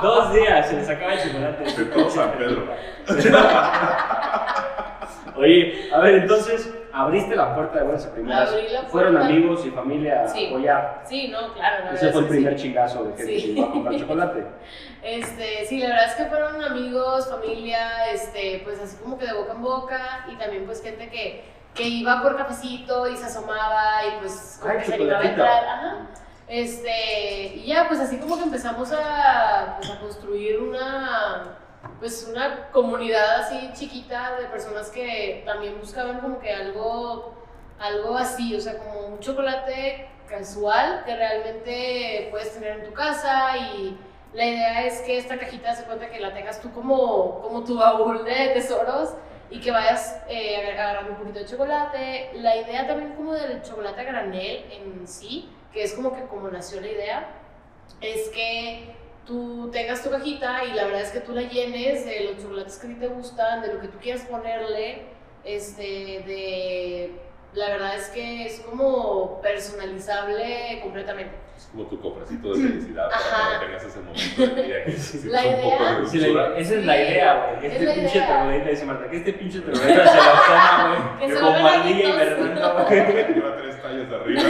[0.02, 1.63] Dos días se les acaba el chocolate.
[1.63, 2.67] De todo San Pedro.
[5.38, 8.50] Oye, a ver, entonces, abriste la puerta de buenas a primeras.
[8.52, 9.28] Abrí la Fueron puerta.
[9.30, 11.04] amigos y familia a apoyar.
[11.08, 11.86] Sí, no, claro.
[11.86, 12.64] La Ese fue el primer sí.
[12.64, 13.42] chingazo de gente Sí.
[13.42, 14.46] que iba a comprar chocolate.
[15.04, 19.34] Este, sí, la verdad es que fueron amigos, familia, este, pues así como que de
[19.34, 24.06] boca en boca y también pues gente que, que iba por cafecito y se asomaba
[24.06, 25.64] y pues como Ay, que se animaba a entrar.
[25.66, 25.96] Ajá.
[26.48, 31.58] Este, y ya pues así como que empezamos a, pues, a construir una,
[32.00, 37.34] pues una comunidad así chiquita de personas que también buscaban como que algo,
[37.80, 43.58] algo así, o sea, como un chocolate casual que realmente puedes tener en tu casa
[43.58, 43.98] y
[44.34, 47.78] la idea es que esta cajita se cuenta que la tengas tú como, como tu
[47.78, 49.13] baúl de tesoros
[49.50, 52.30] y que vayas eh, agar- agarrando un poquito de chocolate.
[52.36, 56.80] La idea también como del chocolate granel en sí, que es como que como nació
[56.80, 57.28] la idea,
[58.00, 62.22] es que tú tengas tu cajita y la verdad es que tú la llenes de
[62.26, 65.04] los chocolates que a ti te gustan, de lo que tú quieras ponerle,
[65.44, 67.12] este, de...
[67.54, 71.34] La verdad es que es como personalizable completamente.
[71.58, 75.68] Es como tu cofrecito de felicidad para tengas ese momento que sientes La un poco
[75.84, 76.58] idea- de Sí, la- dulzura.
[76.58, 77.60] esa es la idea, güey.
[77.60, 81.42] Que es este pinche troglodita, dice Marta, que este pinche se lo toma, Que güey.
[81.42, 82.28] vuelvan ardilla y adictos.
[82.38, 83.71] Fernando, güey.
[83.92, 84.42] Tallas arriba.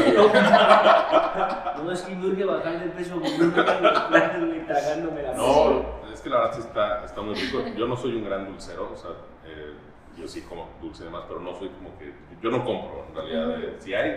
[1.83, 6.21] No, es que me urge bajarle el peso, me platos, güey, tragándome la No, es
[6.21, 7.63] que la verdad sí está, está muy rico.
[7.75, 9.11] Yo no soy un gran dulcero, o sea,
[9.45, 9.73] eh,
[10.15, 13.15] yo sí como dulce y demás, pero no soy como que, yo no compro en
[13.15, 14.15] realidad, eh, si hay,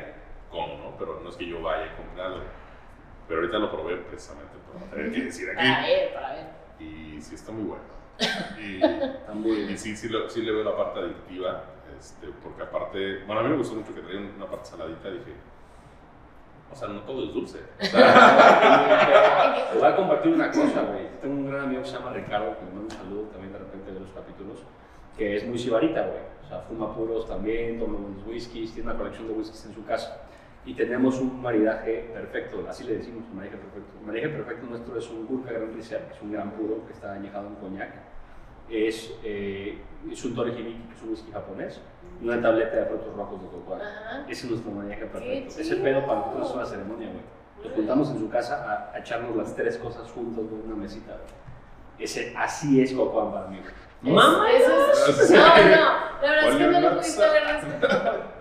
[0.51, 0.97] como, ¿no?
[0.99, 2.41] Pero no es que yo vaya a comprar algo.
[3.27, 5.91] Pero ahorita lo probé precisamente no tener que decir Para aquí.
[5.91, 6.47] ver, para ver.
[6.81, 7.85] Y sí está muy bueno.
[8.61, 11.65] Y, Está muy y sí, sí, sí le veo la parte adictiva,
[12.05, 15.33] este, porque aparte, bueno, a mí me gustó mucho que traía una parte saladita, dije,
[16.71, 17.61] o sea, no todo es dulce.
[17.81, 21.07] O sea, Te voy a compartir una cosa, güey.
[21.23, 23.59] Tengo un gran amigo que se llama Ricardo, que me manda un saludo también de
[23.59, 24.59] repente de los capítulos,
[25.17, 26.21] que es muy sibarita, güey.
[26.45, 29.85] O sea, fuma puros también, toma buenos whiskies, tiene una colección de whiskies en su
[29.87, 30.27] casa.
[30.67, 33.99] Y tenemos un maridaje perfecto, así le decimos, un maridaje perfecto.
[34.01, 36.93] El maridaje perfecto nuestro es un Gurkha Grand Reserve, que es un gran puro que
[36.93, 37.95] está añejado en coñac.
[38.69, 39.79] Es, eh,
[40.11, 41.81] es un Torihibiki, que es un whisky japonés,
[42.21, 43.77] y una tableta de frutos rojos de cocoa.
[43.79, 44.25] Ajá.
[44.29, 45.61] Ese es nuestro maridaje perfecto.
[45.61, 47.23] Ese pedo para nosotros es una ceremonia, güey.
[47.65, 51.13] Nos juntamos en su casa a, a echarnos las tres cosas juntos en una mesita,
[51.13, 51.45] güey.
[51.99, 54.15] Ese, así es Cocoa para mí, güey.
[54.15, 54.51] ¡Mamá!
[54.51, 54.73] Eso
[55.09, 57.43] es- no, no, la verdad es que no lo pudiste ver.
[57.57, 57.83] es-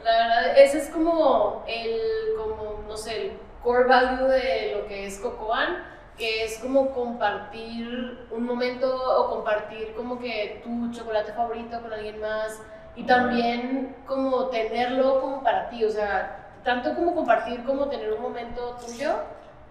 [0.04, 2.00] La verdad, ese es como el,
[2.38, 3.32] como, no sé, el
[3.64, 5.78] core value de lo que es Cocoan,
[6.18, 12.20] que es como compartir un momento o compartir como que tu chocolate favorito con alguien
[12.20, 12.62] más
[12.96, 18.22] y también como tenerlo como para ti, o sea, tanto como compartir como tener un
[18.22, 19.16] momento tuyo,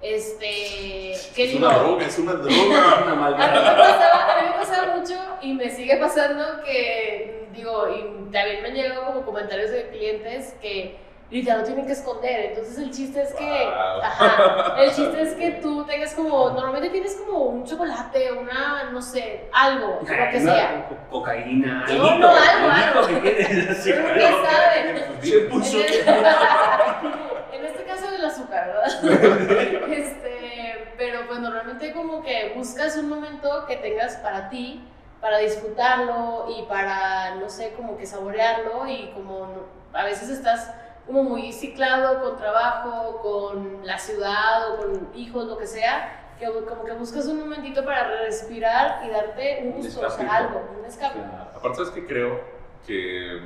[0.01, 3.05] este, que es digo, una droga, es una droga.
[3.07, 3.37] Una
[3.77, 8.69] pasaba, a mí me pasaba mucho y me sigue pasando que, digo, y también me
[8.69, 10.99] han llegado como comentarios de clientes que
[11.41, 12.51] ya lo tienen que esconder.
[12.51, 14.03] Entonces el chiste es que, Wow.
[14.03, 19.01] ajá, el chiste es que tú tengas como, normalmente tienes como un chocolate, una, no
[19.01, 20.87] sé, algo, lo que Una sea.
[20.89, 23.07] co- Cocaína, No, algo, no, algo, algo algo.
[23.09, 23.77] que quieres.
[23.83, 25.79] Se puso.
[25.79, 26.11] En este,
[27.53, 29.91] en este caso el azúcar, ¿verdad?
[29.93, 34.83] Este, pero pues normalmente como que buscas un momento que tengas para ti,
[35.21, 40.75] para disfrutarlo y para, no sé, como que saborearlo y como no- a veces estás
[41.07, 46.47] como muy ciclado con trabajo, con la ciudad o con hijos, lo que sea, que
[46.47, 50.85] como que buscas un momentito para respirar y darte un gusto, o sea, algo, un
[50.85, 51.19] escape.
[51.57, 52.41] Aparte, ¿sabes que Creo
[52.87, 53.41] que,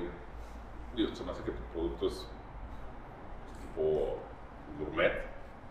[0.94, 2.26] digo, se me hace que tu producto es
[3.60, 4.16] tipo
[4.78, 5.12] gourmet.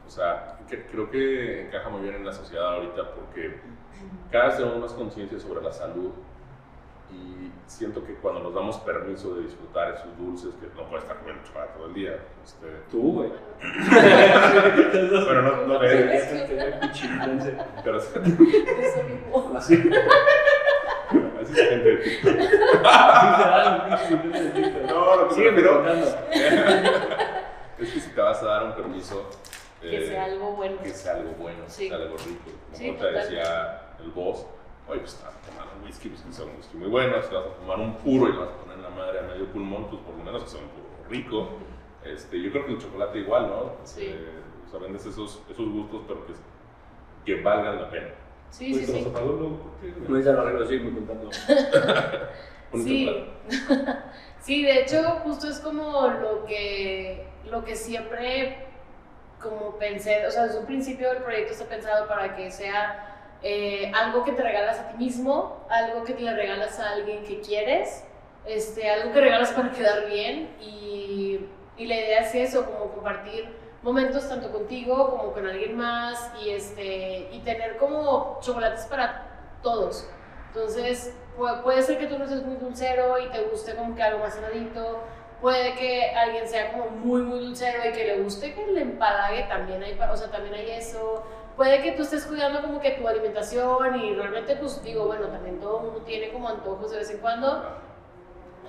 [0.05, 3.59] O sea, que- creo que encaja muy bien en la sociedad ahorita porque
[4.31, 6.11] cada vez tenemos más conciencia sobre la salud
[7.67, 11.43] siento que cuando nos damos permiso de disfrutar esos dulces, que no puedes estar comiendo
[11.45, 13.31] chocolate todo el día, este, Tú, güey.
[15.27, 15.87] pero no, no de
[17.83, 17.99] pero
[19.03, 19.51] mismo.
[19.57, 19.73] Así.
[21.41, 21.91] así es la gente.
[24.87, 26.07] No, lo que me Sigue refiero contando.
[27.79, 29.29] es que si te vas a dar un permiso,
[29.81, 30.77] Que eh, sea algo bueno.
[30.81, 31.83] que sea algo bueno, Sí.
[31.83, 32.51] que sea algo rico.
[32.71, 34.45] Como Sí, te decía el boss,
[34.87, 37.45] oye, pues estás tomando un whisky, pues que sea un whisky muy bueno, si vas
[37.45, 40.01] a tomar un puro y vas a poner en la madre a medio pulmón, pues
[40.01, 41.49] por lo menos que sea un puro rico.
[42.03, 43.71] Este, yo creo que el chocolate igual, ¿no?
[43.83, 44.05] Sí.
[44.05, 46.33] Eh, o sea, vendes esos, esos gustos, pero que,
[47.25, 48.09] que valgan la pena.
[48.51, 49.07] Sí, sí, sí.
[50.07, 51.29] No es ya lo arreglo, sigue contando.
[52.71, 53.29] Un Sí.
[54.41, 58.65] sí, de hecho, justo es como lo que, lo que siempre
[59.41, 63.14] como pensé, o sea, desde un principio el proyecto está pensado para que sea
[63.47, 67.23] eh, algo que te regalas a ti mismo, algo que te le regalas a alguien
[67.23, 68.03] que quieres,
[68.45, 71.39] este, algo que regalas para quedar bien y,
[71.77, 73.47] y la idea es eso, como compartir
[73.83, 79.27] momentos tanto contigo como con alguien más y, este, y tener como chocolates para
[79.61, 80.09] todos.
[80.47, 84.01] Entonces, pu- puede ser que tú no seas muy dulcero y te guste como que
[84.01, 85.01] algo más saladito.
[85.41, 89.43] Puede que alguien sea como muy, muy dulcero y que le guste que le empalague,
[89.43, 91.23] también hay, o sea, también hay eso.
[91.55, 95.59] Puede que tú estés cuidando como que tu alimentación y realmente, pues digo, bueno, también
[95.59, 97.63] todo el mundo tiene como antojos de vez en cuando.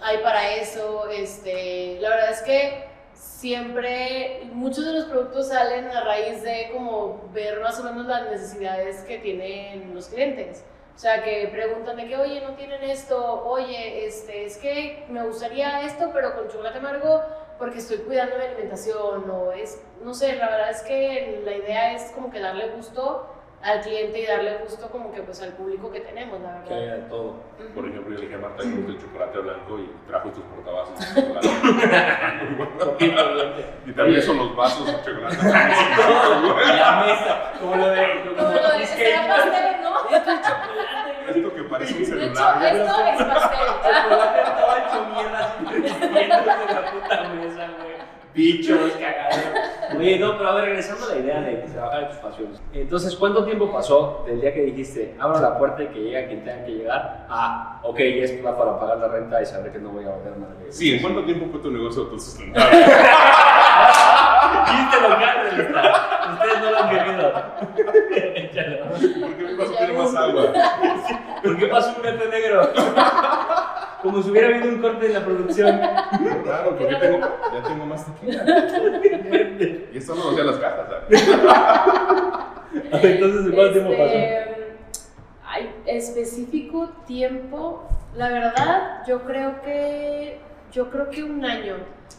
[0.02, 6.04] Hay para eso, este, la verdad es que siempre, muchos de los productos salen a
[6.04, 10.64] raíz de como ver más o menos las necesidades que tienen los clientes.
[10.94, 15.26] O sea, que preguntan de que, oye, no tienen esto, oye, este, es que me
[15.26, 17.20] gustaría esto, pero con chocolate amargo
[17.58, 21.92] porque estoy cuidando mi alimentación, o es, no sé, la verdad es que la idea
[21.94, 25.90] es como que darle gusto al cliente y darle gusto como que pues al público
[25.90, 26.94] que tenemos, la Que verdad.
[26.98, 27.34] haya todo.
[27.74, 30.44] Por ejemplo, yo le dije a Marta que gusta el chocolate blanco y trajo estos
[30.44, 31.48] portavasos de chocolate.
[33.86, 38.06] y también son los vasos de chocolate la mesa, como lo de.
[38.24, 40.16] Como Como lo de es será pastel, ¿no?
[40.16, 41.38] Esto es chocolate.
[41.38, 42.64] Esto que parece un De hecho, celular.
[42.64, 43.68] esto es pastel.
[44.58, 45.56] Todo hecho mierda
[46.20, 47.96] en la puta mesa, güey.
[48.34, 49.38] Bichos, cagados.
[49.98, 52.60] Oye, no, pero a ver, regresando a la idea de trabajar en tus pasiones.
[52.74, 56.44] Entonces, ¿cuánto tiempo pasó del día que dijiste, abro la puerta y que llega quien
[56.44, 57.26] tenga que llegar?
[57.30, 60.52] Ah, ok, es para pagar la renta y saber que no voy a volver nada.
[60.68, 62.76] Sí, ¿en cuánto tiempo fue tu negocio autosustentable?
[64.66, 65.94] Chiste local del estado.
[66.34, 67.32] Ustedes no lo han querido.
[68.34, 68.76] Échalo.
[69.56, 70.52] ¿Por qué vaso tiene más agua?
[71.42, 72.70] ¿Por qué pasó un gato negro?
[74.02, 75.80] Como si hubiera habido un corte en la producción.
[76.44, 77.18] Claro, porque tengo,
[77.52, 78.44] ya tengo más tequila.
[79.92, 81.28] Y esto no hacía las cajas, ¿sabes?
[83.02, 84.14] Entonces, ¿cuánto tiempo pasó?
[84.14, 84.76] Este,
[85.44, 90.38] Ay, específico tiempo, la verdad, yo creo que
[90.70, 91.76] yo creo que un año.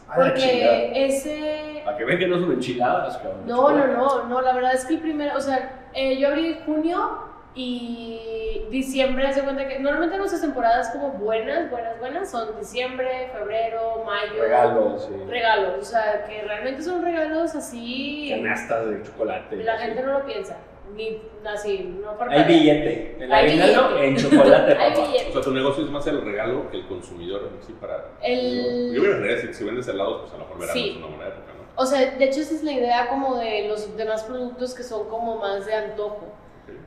[0.10, 3.46] A la Porque ese Para que vean que no son enchiladas, cabrón.
[3.46, 6.48] No, no, no, no, la verdad es que el primero, o sea, eh, yo abrí
[6.48, 7.27] en junio
[7.58, 14.04] y diciembre, se cuenta que normalmente nuestras temporadas como buenas, buenas, buenas son diciembre, febrero,
[14.06, 14.42] mayo.
[14.42, 15.14] Regalos, sí.
[15.28, 18.30] Regalos, o sea, que realmente son regalos así.
[18.36, 19.56] Canastas de chocolate.
[19.64, 19.86] La así.
[19.86, 20.58] gente no lo piensa,
[20.96, 23.18] ni así, no por Hay billete.
[23.32, 24.08] Hay aguinaldo billete.
[24.08, 25.10] en chocolate, Hay papá.
[25.30, 28.06] O sea, tu negocio es más el regalo que el consumidor en sí para.
[28.22, 30.90] El- Yo me imaginaría si, si vendes helados, pues a lo mejor verano Sí.
[30.92, 31.82] es una buena época, ¿no?
[31.82, 35.08] O sea, de hecho esa es la idea como de los demás productos que son
[35.10, 36.28] como más de antojo.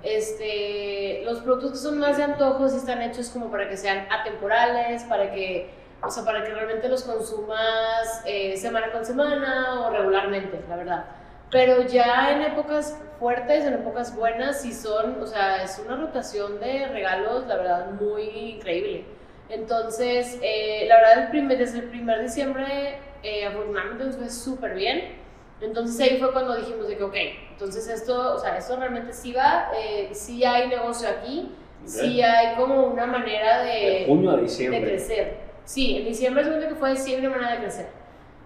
[0.02, 4.06] Este, los productos que son más de antojo sí están hechos como para que sean
[4.10, 5.70] atemporales, para que,
[6.02, 11.04] o sea, para que realmente los consumas eh, semana con semana o regularmente, la verdad.
[11.50, 16.60] Pero ya en épocas fuertes, en épocas buenas, sí son, o sea, es una rotación
[16.60, 19.04] de regalos, la verdad, muy increíble.
[19.50, 24.74] Entonces, eh, la verdad, el primer, desde el primer diciembre, eh, afortunadamente nos fue súper
[24.74, 25.19] bien.
[25.60, 27.14] Entonces ahí fue cuando dijimos de que, ok,
[27.52, 32.56] entonces esto, o sea, esto realmente sí va, eh, sí hay negocio aquí, sí hay
[32.56, 34.80] como una manera De de, junio a de diciembre.
[34.82, 35.36] crecer.
[35.64, 37.88] Sí, en diciembre según que fue siempre una manera de crecer.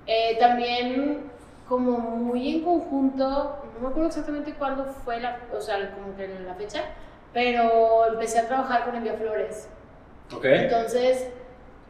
[0.07, 1.31] Eh, también
[1.69, 6.29] como muy en conjunto, no me acuerdo exactamente cuándo fue la, o sea, como que
[6.29, 6.83] la fecha,
[7.33, 9.69] pero empecé a trabajar con Enviaflores.
[10.35, 10.45] Ok.
[10.45, 11.29] Entonces,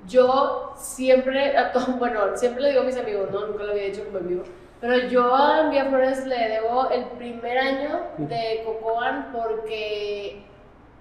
[0.07, 3.85] yo siempre, a todo, bueno, siempre le digo a mis amigos, no, nunca lo había
[3.85, 4.43] hecho como en vivo,
[4.85, 10.43] pero yo a Envía Flores le debo el primer año de Cocoan porque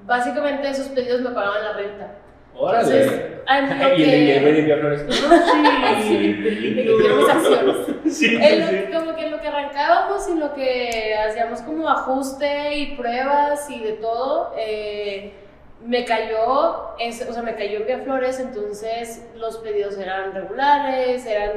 [0.06, 2.12] básicamente esos pedidos me pagaban la renta.
[2.56, 3.08] Entonces,
[3.46, 3.70] Órale.
[3.74, 5.06] en lo Y el de enviar flores.
[6.02, 7.76] Sí, de que quiero mis acciones.
[8.06, 12.96] Sí, sí, como que en lo que arrancábamos y lo que hacíamos como ajuste y
[12.96, 15.34] pruebas y de todo, eh,
[15.84, 21.52] me cayó, es- o sea, me cayó Vía Flores, entonces los pedidos eran regulares, eran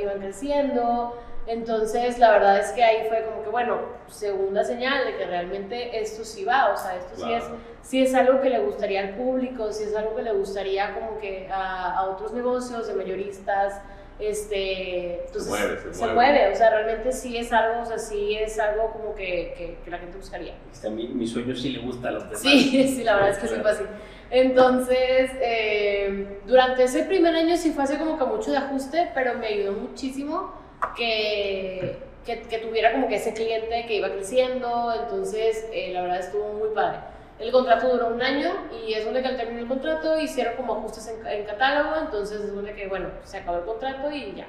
[0.00, 1.14] iban creciendo,
[1.46, 3.78] entonces la verdad es que ahí fue como que, bueno,
[4.08, 7.58] segunda señal de que realmente esto sí va, o sea, esto sí es Claro.
[7.82, 11.18] si es algo que le gustaría al público, si es algo que le gustaría como
[11.18, 13.80] que a, a otros negocios de mayoristas,
[14.18, 16.14] este, entonces mueve, se mueve.
[16.14, 19.78] mueve, o sea, realmente sí es algo, o sea, sí es algo como que, que,
[19.84, 20.54] que la gente buscaría.
[20.72, 22.40] Este, a mí, mi sueño sí le gusta a los demás.
[22.40, 23.84] Sí, sí, la verdad es que sí fue así.
[24.30, 29.34] Entonces, eh, durante ese primer año sí fue así como que mucho de ajuste, pero
[29.34, 30.52] me ayudó muchísimo
[30.96, 36.20] que, que, que tuviera como que ese cliente que iba creciendo, entonces eh, la verdad
[36.20, 36.98] estuvo muy padre.
[37.38, 40.74] El contrato duró un año y es donde que al terminar el contrato hicieron como
[40.76, 44.46] ajustes en, en catálogo, entonces es donde que, bueno, se acabó el contrato y ya.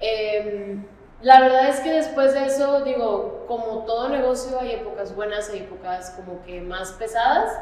[0.00, 0.84] Em,
[1.22, 5.60] la verdad es que después de eso, digo, como todo negocio hay épocas buenas, hay
[5.60, 7.58] épocas como que más pesadas,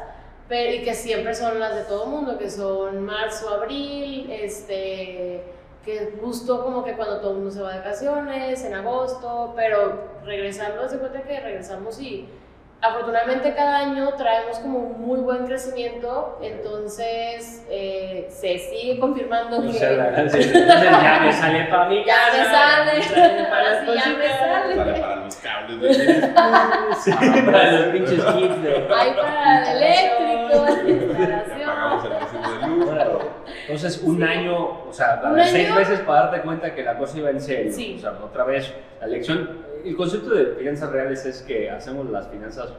[0.47, 5.43] pero, y que siempre son las de todo mundo, que son marzo, abril, este,
[5.87, 10.19] que justo como que cuando todo el mundo se va de vacaciones, en agosto, pero
[10.25, 12.27] regresando, hace cuenta que regresamos y
[12.79, 19.73] afortunadamente cada año traemos como un muy buen crecimiento, entonces eh, se sigue confirmando que...
[19.73, 23.47] sea, la- entonces ya me sale para mi Ya me sale.
[23.49, 24.99] para sí ya me sale.
[25.01, 26.27] Para los cables de
[27.45, 28.87] para los pinches kits de.
[28.95, 30.65] Hay para el eléctrico,
[31.17, 32.43] la Ya pagamos el instalación.
[32.43, 32.89] recibo de luz.
[32.89, 33.19] Órale.
[33.67, 37.17] Entonces, un año, o sea, ¿Un dar seis meses para darte cuenta que la cosa
[37.17, 37.71] iba en serio.
[37.71, 37.95] Sí.
[37.97, 39.65] O sea, otra vez, la lección.
[39.83, 42.69] El concepto de finanzas reales es que hacemos las finanzas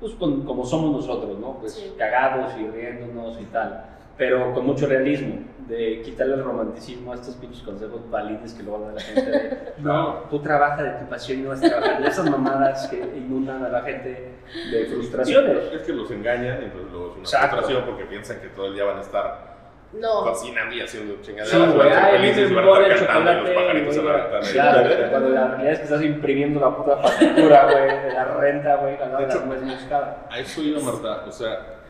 [0.00, 1.58] pues, con- como somos nosotros, ¿no?
[1.60, 1.94] Pues Sí.
[1.96, 3.84] cagados y riéndonos y tal.
[4.18, 5.36] Pero con mucho realismo,
[5.68, 9.58] de quitarle el romanticismo a estos pinches consejos valientes que luego da la gente de,
[9.78, 12.96] no, tú trabajas de tu pasión y no vas a trabajar de esas mamadas que
[13.16, 14.32] inundan a la gente
[14.72, 15.72] de frustraciones.
[15.72, 17.56] Es que los engañan y entonces luego es una Exacto.
[17.56, 19.51] frustración porque piensan que todo el día van a estar
[19.92, 21.50] No, cocinando y haciendo chingaderas.
[21.50, 24.12] Sí, güey, ay, el cantando y los chocolate, pajaritos se güey.
[24.12, 24.52] van a estar ahí.
[24.52, 28.76] Claro, cuando la realidad es que estás imprimiendo la puta factura, güey, de la renta,
[28.76, 30.26] güey, la De hecho, la nuez moscada.
[30.30, 31.82] A eso iba Marta, o sea,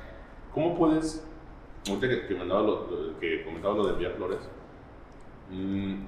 [0.53, 1.25] ¿cómo puedes,
[1.88, 4.38] ahorita que, que, lo, que comentaba lo de enviar flores,
[5.51, 6.05] mm,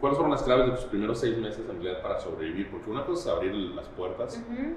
[0.00, 2.68] ¿cuáles fueron las claves de tus primeros seis meses en realidad para sobrevivir?
[2.68, 4.74] Porque una cosa es abrir las puertas, Ujú.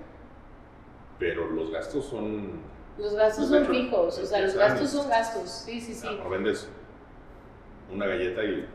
[1.18, 2.75] pero los gastos son...
[2.98, 6.08] Los gastos son hecho, fijos, o sea, los gastos son gastos, sí, sí, sí.
[6.10, 6.70] Ah, vendes
[7.92, 8.66] una galleta y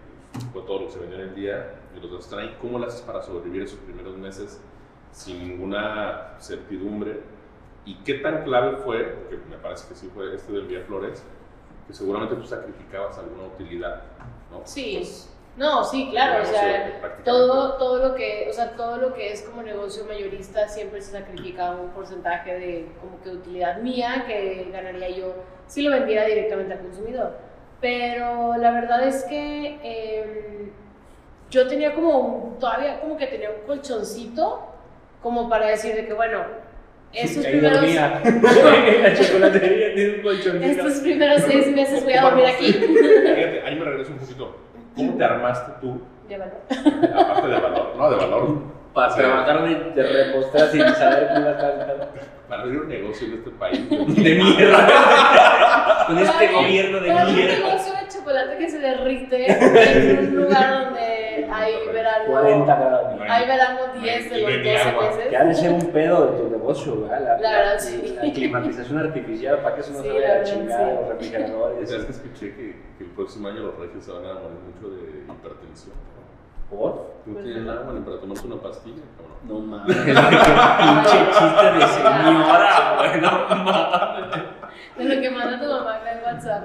[0.52, 2.54] fue todo lo que se vendió en el día y los gastos traen.
[2.61, 4.61] ¿Cómo lo haces para sobrevivir esos primeros meses
[5.12, 7.22] sin ninguna certidumbre?
[7.87, 11.22] ¿Y qué tan clave fue, porque me parece que sí fue este del Vía Flores,
[11.87, 14.02] que seguramente tú sacrificabas alguna utilidad,
[14.50, 14.61] ¿no?
[14.64, 14.96] Sí.
[14.98, 19.32] Pues, No, sí, claro, o sea, todo, todo lo que, o sea, todo lo que
[19.32, 24.68] es como negocio mayorista siempre se sacrifica un porcentaje de como que utilidad mía que
[24.72, 25.34] ganaría yo
[25.66, 27.36] si lo vendiera directamente al consumidor.
[27.80, 30.70] Pero la verdad es que em,
[31.50, 34.66] yo tenía como un, todavía como que tenía un colchoncito
[35.22, 36.44] como para decir de que bueno,
[37.12, 40.64] estos Ahí primeros, la chocolatería tiene un colchoncito.
[40.64, 42.72] estos primeros seis meses voy a dormir aquí.
[42.72, 44.56] Fíjate, ahí me regreso un poquito.
[44.96, 46.53] ¿Cómo te armaste tú, Llévalo.
[46.68, 48.48] aparte de valor, no, de valor,
[48.94, 49.20] Para Sí.
[49.20, 52.09] trabajar de, de repostar sin saber cómo iba a estar.
[52.48, 53.88] para abrir un negocio en este país?
[53.90, 56.05] De mierda.
[56.09, 57.55] Con este Ay, gobierno de para un mierda.
[57.68, 63.19] negocio de chocolate que se derrite en un lugar donde hay verano, 40 grados.
[63.31, 65.03] Hay verano 10 de los ni 12 agua.
[65.07, 65.29] meses.
[65.29, 67.38] Que ha de ser un pedo de tu negocio, ¿verdad?
[67.40, 68.16] La verdad, sí.
[68.23, 70.95] La climatización artificial, para que eso no Sí, se la vaya a chingar, sí.
[71.01, 71.90] los refrigeradores.
[71.90, 74.88] ¿Sabes que escuché que, que el próximo año los regios se van a morir mucho
[74.95, 75.97] de hipertensión?
[76.71, 76.90] ¿Por?
[77.27, 79.38] No Pues tienen agua ni para tomarse una pastilla, cabrón.
[79.45, 83.31] No mames, pinche chiste de señora, güey, no
[83.64, 84.37] mames.
[84.97, 86.62] De lo que manda tu mamá en el WhatsApp.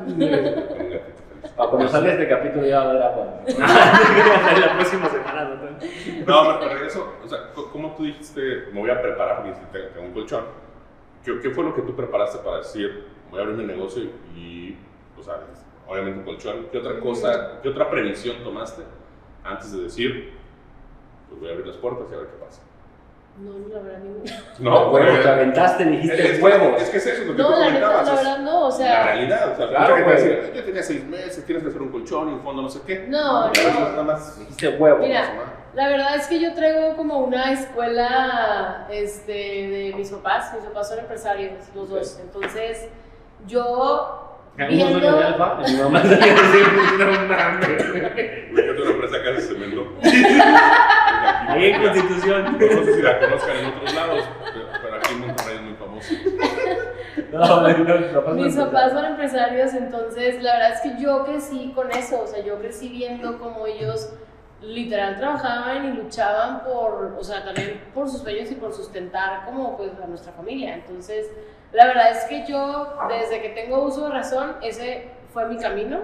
[1.55, 3.25] Para cuando salga este capítulo ya va a haber agua.
[4.59, 5.65] la próxima semana, ¿no?
[6.25, 7.13] No, me regreso.
[7.23, 10.45] O sea, ¿cómo tú dijiste, me voy a preparar porque tengo, tengo un colchón?
[11.23, 14.03] ¿Qué, ¿Qué fue lo que tú preparaste para decir, voy a abrir mi negocio
[14.35, 14.77] y,
[15.17, 15.39] o sea,
[15.87, 16.67] obviamente un colchón?
[16.71, 18.83] ¿Qué otra cosa, qué otra previsión tomaste
[19.43, 20.33] antes de decir,
[21.29, 22.61] pues voy a abrir las puertas y a ver qué pasa?
[23.37, 24.31] No, no, la verdad, ninguna.
[24.59, 26.81] No, huevo, te aventaste, dijiste es- huevos.
[26.81, 28.05] es que es eso lo que No, tú la comentabas.
[28.07, 29.03] la es verdad no, o la sea.
[29.03, 29.51] realidad.
[29.51, 32.29] O sea, Claro, mucha gente decir, yo tenía seis meses, tienes que hacer un colchón
[32.29, 33.05] y un fondo no sé qué.
[33.09, 33.51] No, no.
[33.91, 34.39] nada más.
[34.39, 35.01] Dijiste huevos.
[35.01, 35.25] Mira,
[35.73, 40.53] La verdad es que yo traigo como una escuela este, de mis papás.
[40.53, 42.17] Mis papás son empresarios, los dos.
[42.21, 42.87] Entonces,
[43.45, 44.21] yo
[44.55, 44.87] viendo.
[44.99, 46.17] suena de alfa, mi mamá se
[46.97, 47.67] no mames.
[47.83, 49.85] Fíjate una empresa que hace cemento.
[51.47, 52.57] Ahí en Constitución.
[52.59, 55.73] No sé si la conozcan en otros lados, pero, pero aquí en Monterrey es muy
[55.73, 56.13] famoso.
[57.31, 61.23] No, no, mis papás no Mis papás son empresarios, entonces la verdad es que yo
[61.25, 64.13] crecí con eso, o sea, yo crecí viendo cómo ellos
[64.61, 69.77] literal trabajaban y luchaban por, o sea, también por sus sueños y por sustentar como
[69.77, 70.75] pues a nuestra familia.
[70.75, 71.31] Entonces,
[71.71, 75.99] la verdad es que yo desde que tengo uso de razón, ese fue mi camino.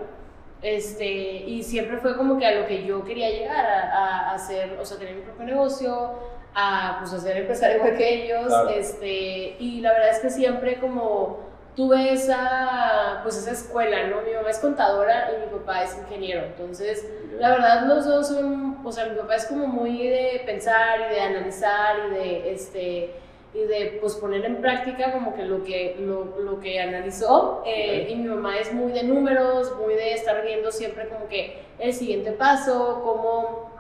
[0.62, 4.78] Este, y siempre fue como que a lo que yo quería llegar, a, a hacer,
[4.80, 6.12] o sea, tener mi propio negocio,
[6.54, 8.70] a, pues, a ser empresario igual que ellos, Claro.
[8.70, 14.22] este, y la verdad es que siempre como tuve esa, pues esa escuela, ¿no?
[14.22, 17.08] Mi mamá es contadora y mi papá es ingeniero, entonces
[17.40, 21.16] la verdad los dos son, o sea, mi papá es como muy de pensar y
[21.16, 23.14] de analizar y de, este,
[23.54, 27.64] y de pues poner en práctica como que lo que, lo, lo que analizó.
[27.66, 31.62] Eh, y mi mamá es muy de números, muy de estar viendo siempre como que
[31.80, 33.72] el siguiente paso, cómo,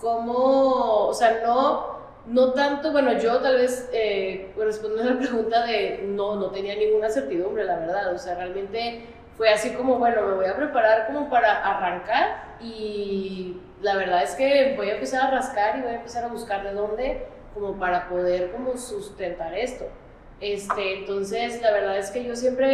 [0.00, 5.66] cómo o sea, no, no tanto, bueno, yo tal vez eh, respondiendo a la pregunta
[5.66, 9.04] de no, no tenía ninguna certidumbre, la verdad, o sea, realmente
[9.36, 14.34] fue así como, bueno, me voy a preparar como para arrancar y la verdad es
[14.34, 17.26] que voy a empezar a rascar y voy a empezar a buscar de dónde
[17.58, 19.84] como para poder como sustentar esto.
[20.40, 22.66] Este, entonces, la verdad es que yo siempre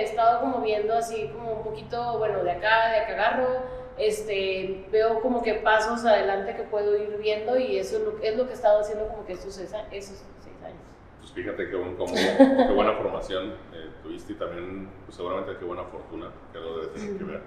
[0.00, 3.48] he estado como viendo así como un poquito, bueno, de acá, de acá agarro,
[3.96, 8.36] este, veo como que pasos adelante que puedo ir viendo y eso es lo, es
[8.36, 10.80] lo que he estado haciendo como que estos seis, esos seis años.
[11.20, 15.64] Pues fíjate qué, buen, cómo- qué buena formación eh, tuviste y también, pues seguramente qué
[15.64, 17.40] buena fortuna, que algo debe tener que ver.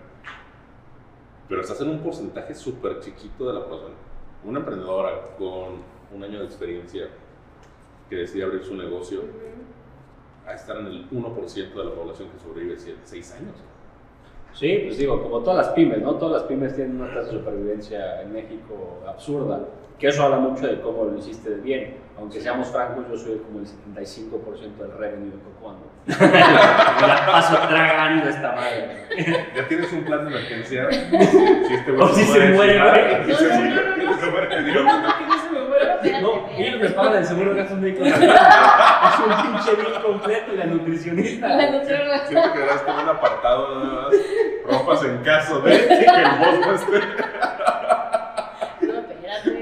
[1.50, 3.92] Pero estás en un porcentaje súper chiquito de la población.
[4.46, 5.84] Una emprendedora con
[6.16, 7.08] un año de experiencia
[8.10, 9.22] que decide abrir su negocio,
[10.48, 13.56] a estar en el 1% de la población que sobrevive 6 años.
[14.54, 16.14] Sí, pues digo, como todas las pymes, ¿no?
[16.16, 19.60] Todas las pymes tienen una tasa de supervivencia en México absurda.
[20.00, 21.98] Que eso habla mucho de cómo lo hiciste de bien.
[22.18, 25.88] Aunque seamos francos, yo soy como el 75% del revenue de Cocoando.
[26.06, 29.46] Me la paso tragando esta madre.
[29.56, 30.88] Ya tienes un plan de emergencia.
[31.68, 32.80] Si este güey O si se muere,
[33.24, 33.26] güey.
[33.26, 35.35] si se No, no, muere, no, no,
[36.06, 36.68] espérate, No, espérate.
[36.68, 38.08] ellos me pagan el seguro de gastos médicos.
[39.06, 41.48] Es un pinche bien completo y la nutricionista.
[41.48, 42.26] La nutrióloga.
[42.28, 44.12] Siento que tener un apartado nada más,
[44.80, 47.00] ropas en caso de que el boss no esté.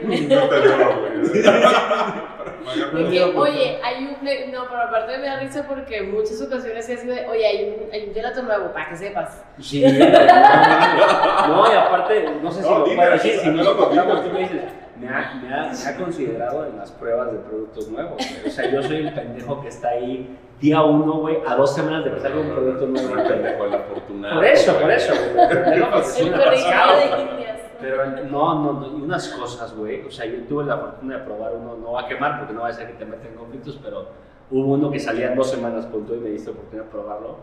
[0.04, 1.44] No te adoro, güey.
[1.44, 4.52] Para pagar De por- que, oye, hay un.
[4.52, 7.91] No, pero aparte me da risa porque en muchas ocasiones es de, oye, hay un,
[7.94, 9.44] hay un gelato nuevo, para que sepas.
[9.60, 13.78] Sí, no, y aparte, no sé si No, lo dime, puedo decir, si no lo
[13.78, 14.62] contamos, tú me dices,
[15.00, 18.14] me ha, me, ha, me ha considerado en las pruebas de productos nuevos.
[18.18, 18.48] güey.
[18.48, 22.04] O sea, yo soy el pendejo que está ahí día uno, güey, a dos semanas
[22.04, 23.16] de empezar con un producto nuevo.
[23.18, 24.36] El pendejo, el afortunado.
[24.36, 25.50] Por eso, por eso, güey.
[25.50, 25.88] Pendejo
[26.20, 27.60] indias.
[27.82, 30.06] Pero no, no, no, y unas cosas, güey.
[30.06, 32.62] O sea, yo tuve la fortuna de probar uno, no va a quemar porque no
[32.62, 34.08] va a ser que te meten en conflictos, pero
[34.52, 37.38] hubo uno que salía en dos semanas todo y me diste la oportunidad de probarlo.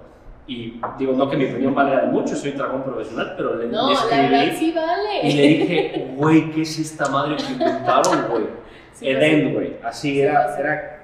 [0.47, 3.89] Y digo, no que mi opinión valga de mucho, soy dragón profesional, pero le, No,
[3.89, 5.21] le la verdad escribí sí vale.
[5.29, 8.45] y le dije, güey, ¿qué es esta madre que inventaron, güey?
[8.93, 9.77] Sí, Edén, güey.
[9.83, 10.61] Así Sí, era, sí.
[10.61, 11.01] era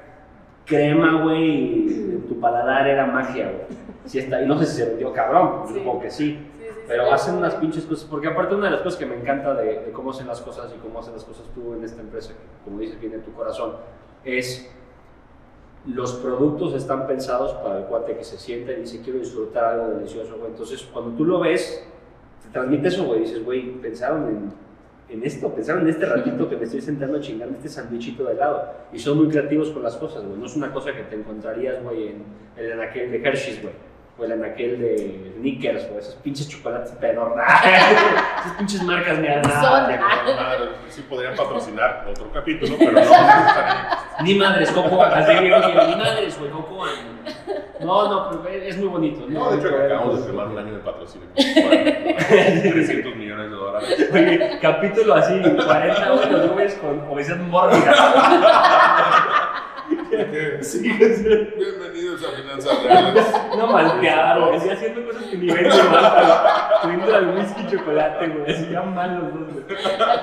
[0.66, 3.78] crema, güey, y tu paladar era magia, güey.
[4.04, 5.74] Sí está, y no sé si se vendió cabrón, Sí.
[5.74, 6.38] supongo que sí.
[6.88, 9.80] Pero hacen unas pinches cosas, porque aparte una de las cosas que me encanta de,
[9.86, 12.64] de cómo hacen las cosas y cómo hacen las cosas tú en esta empresa, que
[12.64, 13.72] como dices viene de tu corazón,
[14.24, 14.70] es
[15.86, 19.94] los productos están pensados para el cuate que se sienta y dice quiero disfrutar algo
[19.96, 20.50] delicioso, güey.
[20.50, 21.86] Entonces cuando tú lo ves,
[22.42, 23.20] te transmite eso, güey.
[23.20, 24.52] Dices, güey, pensaron en,
[25.08, 28.32] en esto, pensaron en este ratito que me estoy sentando a chingar este sandwichito de
[28.32, 28.64] helado.
[28.92, 30.38] Y son muy creativos con las cosas, güey.
[30.38, 32.24] No es una cosa que te encontrarías, güey, en
[32.56, 33.74] el anaquel de Hershey's, güey.
[34.18, 35.98] O el anaquel de Snickers, güey.
[35.98, 37.44] Esos pinches chocolates pedorra.
[38.40, 39.98] Esas pinches marcas me Son- Madre,
[40.88, 43.00] Sí podrían patrocinar otro capítulo, pero no.
[44.24, 45.02] Ni madres, Coco.
[45.02, 46.84] Así que digo que ni madres, güey, Coco.
[47.80, 49.26] No, no, pero es muy bonito.
[49.28, 51.28] No, de hecho, que acabamos de firmar un año de patrocinio.
[51.34, 52.16] con
[52.72, 54.08] 300 millones de dólares.
[54.14, 57.92] Oye, capítulo así, 40 horas, güey, con obesidad mórbida.
[60.60, 63.26] Sí, Bienvenidos a Finanzas Reales.
[63.56, 66.12] No malteado, güey, haciendo cosas que ni ven ni mal,
[66.82, 69.64] Poniendo al whisky y chocolate, güey, así ya mal los dos, güey.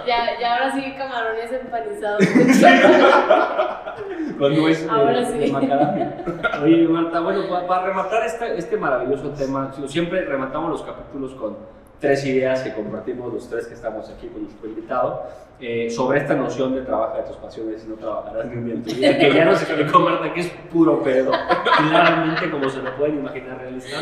[0.06, 2.24] Ya, ya ahora sí camarones empanizados.
[4.40, 5.38] Con nuez de- Ahora sí.
[5.38, 6.18] de macadamia.
[6.64, 11.58] Oye, Marta, bueno, pa- para, rematar este, este maravilloso tema, siempre rematamos los capítulos con
[12.04, 15.24] tres ideas que compartimos los tres que estamos aquí con nuestro invitado
[15.62, 18.74] eh, sobre esta noción de trabaja de tus pasiones y no trabajarás ni un día
[18.74, 21.32] en tu vida, que ya nos explicó Marta que es puro pedo,
[21.78, 24.02] claramente como se lo pueden imaginar realista.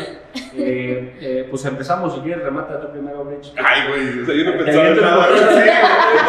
[0.54, 3.54] Eh, eh, pues empezamos, si quieres remata tú primero, Rich.
[3.56, 5.28] Ay, güey, o sea, yo no pensaba en nada.
[5.28, 5.70] el Sí,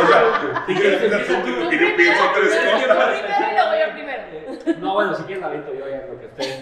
[0.03, 3.21] o sea, si quieres empezar tú, Tú porque yo pienso tres cosas.
[3.35, 4.79] Primero yo primero.
[4.79, 6.61] No, bueno, si quieres la aviento yo ya lo que ustedes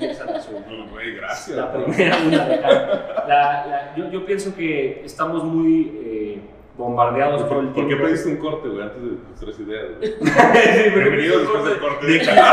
[1.11, 1.51] piensan a su...
[1.51, 1.57] Güey, gracias.
[1.57, 3.25] La primera, una de cada.
[3.27, 6.41] La- la- yo, yo pienso que estamos muy eh,
[6.77, 8.05] bombardeados todo el ¿Por qué tiempo.
[8.05, 9.85] pediste un corte, güey, antes de tus tres ideas?
[10.01, 12.51] Sí, pero Bienvenido es un después del corte de 15 minutos.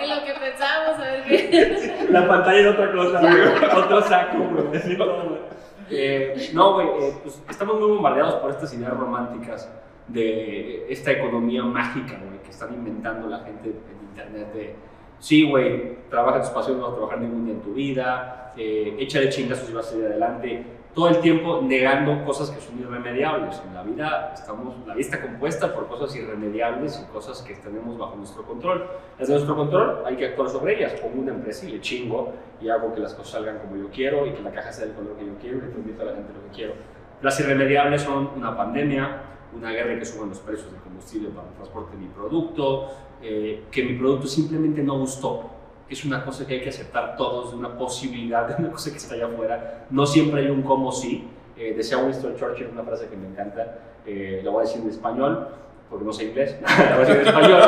[0.00, 2.06] En lo que pensábamos, a ver qué.
[2.10, 3.82] La pantalla es otra cosa, güey.
[3.82, 5.44] otro saco, güey.
[5.90, 9.70] Eh, no, güey, eh, pues estamos muy bombardeados por estas ideas románticas
[10.08, 14.74] de esta economía mágica, güey, que están inventando la gente en internet de,
[15.24, 18.52] sí, güey, trabaja en tus pasiones, no vas a trabajar ningún día en tu vida,
[18.58, 22.78] eh, échale chingazos y vas a salir adelante, todo el tiempo negando cosas que son
[22.78, 23.60] irremediables.
[23.66, 27.96] En la vida estamos, la vida está compuesta por cosas irremediables y cosas que tenemos
[27.96, 28.86] bajo nuestro control.
[29.18, 30.92] Las de nuestro control hay que actuar sobre ellas.
[31.00, 34.26] Pongo una empresa y le chingo y hago que las cosas salgan como yo quiero
[34.26, 36.12] y que la caja sea del color que yo quiero y le transmito a la
[36.12, 36.74] gente lo que quiero.
[37.22, 39.22] Las irremediables son una pandemia,
[39.56, 42.90] una guerra que suban los precios del combustible para el transporte de mi producto,
[43.26, 45.50] eh, que mi producto simplemente no gustó.
[45.88, 49.14] Es una cosa que hay que aceptar todos, una posibilidad, de una cosa que está
[49.14, 49.86] allá afuera.
[49.90, 51.26] No siempre hay un como sí.
[51.56, 54.90] Eh, decía Winston Churchill una frase que me encanta, eh, la voy a decir en
[54.90, 55.48] español,
[55.88, 57.60] porque no sé inglés, la voy a decir en español,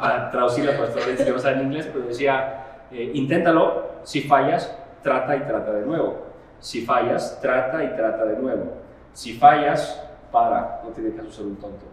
[0.00, 5.36] para traducirla para los que no saben inglés, pero decía, eh, inténtalo, si fallas, trata
[5.36, 6.26] y trata de nuevo.
[6.58, 8.72] Si fallas, trata y trata de nuevo.
[9.12, 11.84] Si fallas, para, no tiene caso ser un tonto.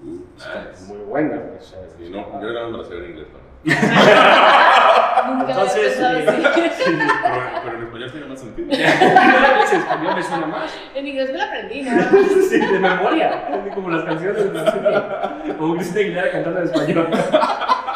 [0.00, 0.84] Nice.
[0.88, 1.36] muy buena.
[1.58, 3.26] o sea, Sí, no, yo me la sé en inglés,
[3.64, 6.82] Nunca Entonces, había así.
[6.84, 8.68] pero, pero en español tiene más sentido.
[8.70, 10.74] en español me suena más.
[10.94, 11.90] En inglés me lo aprendí, ¿no?
[12.50, 13.48] Sí, de memoria.
[13.74, 15.54] Como las canciones de.
[15.56, 17.08] Como Cristina Aguilera cantando en español.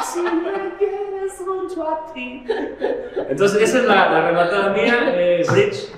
[0.03, 2.47] Si me quieres junto a ti.
[3.29, 5.13] Entonces, esa es la, la rematada mía.
[5.15, 5.93] Eh, Rich,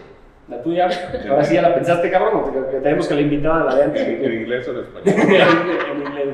[0.51, 0.89] la tuya.
[1.31, 2.43] Ahora sí ya la pensaste, cabrón.
[2.43, 4.03] Porque que tenemos que la invitada la de antes.
[4.09, 5.15] ¿En, en inglés o en español?
[5.91, 6.27] en inglés.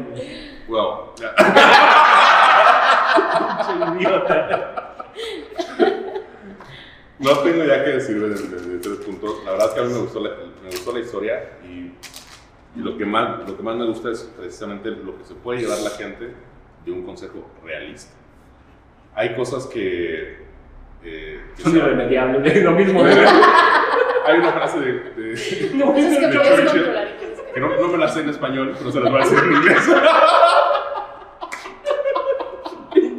[0.68, 1.12] Wow.
[3.56, 4.82] Pinche idiota.
[7.18, 9.42] No tengo ya que decir de, de- de tres puntos.
[9.44, 10.30] La verdad es que a mí me gustó la,
[10.62, 11.92] me gustó la historia y,
[12.78, 15.60] y lo, que más, lo que más me gusta es precisamente lo que se puede
[15.60, 16.32] llevar la gente
[16.84, 18.12] de un consejo realista.
[19.14, 20.44] Hay cosas que...
[21.02, 22.62] eh, que Son irremediables.
[22.62, 23.00] Lo mismo.
[24.26, 24.92] Hay una frase de...
[24.92, 26.30] de- No, que de Churchill.
[26.66, 29.10] controlar y cosas que que no, no me la sé en español, pero se las
[29.10, 29.88] voy a decir en inglés.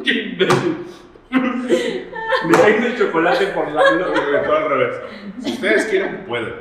[0.04, 0.86] ¡Qué imbécil!
[1.30, 3.98] Me hay de chocolate por la Y
[4.44, 4.96] todo al revés.
[5.40, 6.54] Si ustedes quieren, pueden.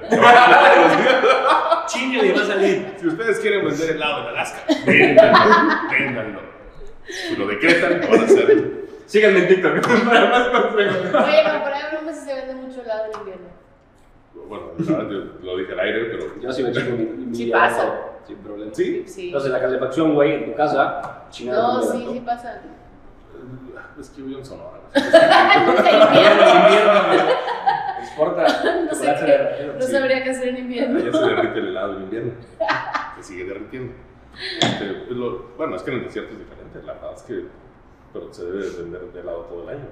[1.87, 2.93] Chingue le va a salir.
[2.99, 5.89] Si ustedes quieren vender helado en Alaska, véndanlo.
[5.91, 6.39] Véndanlo.
[7.05, 8.77] Si lo decretan, lo van a hacer.
[9.05, 10.97] Síganme en TikTok para más consejos.
[11.05, 13.47] Oye, no, por ahí no sé si se vende mucho helado en invierno.
[14.47, 14.65] Bueno,
[15.09, 16.39] yo lo dije al aire, pero.
[16.41, 17.93] Yo sí me chingo mi, mi Sí pasa.
[18.25, 18.71] Sin problema.
[18.73, 19.03] ¿Sí?
[19.07, 19.27] Sí.
[19.27, 21.61] Entonces, la calefacción, güey, en tu casa, chingada.
[21.63, 22.61] No, tu sí, sí pasa.
[23.99, 24.79] Es que vivo en Sonora.
[24.93, 26.43] En invierno.
[26.65, 27.19] invierno, güey.
[28.01, 28.49] Exporta No
[28.93, 29.31] sé chocolate qué.
[29.31, 29.73] derretido.
[29.73, 30.99] No sabría qué hacer en invierno.
[30.99, 32.31] Ya se derrite el helado en invierno.
[33.17, 33.93] Se sigue derritiendo.
[34.61, 36.81] Este, lo- bueno, es que en el desierto es diferente.
[36.83, 37.45] La verdad es que.
[38.13, 39.87] Pero se debe de vender de helado todo el año.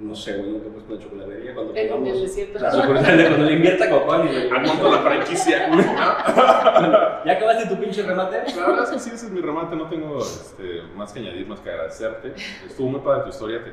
[0.00, 2.58] No sé, güey, nunca he puesto una chocolatería cuando En pongamos el desierto.
[2.60, 5.70] La de cuando le invierta Cocoan y le Aguanto la franquicia.
[7.24, 8.42] ¿Ya acabaste tu pinche remate?
[8.54, 9.74] La verdad es que sí, ese es mi remate.
[9.74, 12.32] No tengo este, más que añadir, más que agradecerte.
[12.64, 13.64] Estuvo muy padre tu historia.
[13.64, 13.72] Te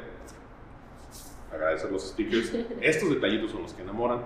[1.56, 2.54] agradecer los stickers.
[2.82, 4.22] Estos detallitos son los que enamoran.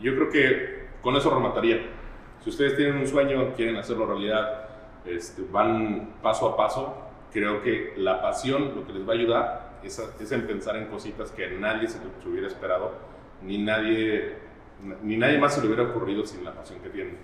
[0.00, 1.82] Yo creo que con eso remataría.
[2.42, 4.68] Si ustedes tienen un sueño, quieren hacerlo realidad,
[5.04, 6.96] este, van paso a paso.
[7.30, 10.86] Creo que la pasión lo que les va a ayudar es, es en pensar en
[10.86, 12.92] cositas que nadie se, se hubiera esperado,
[13.42, 14.36] ni nadie,
[15.02, 17.18] ni nadie más se le hubiera ocurrido sin la pasión que tienen.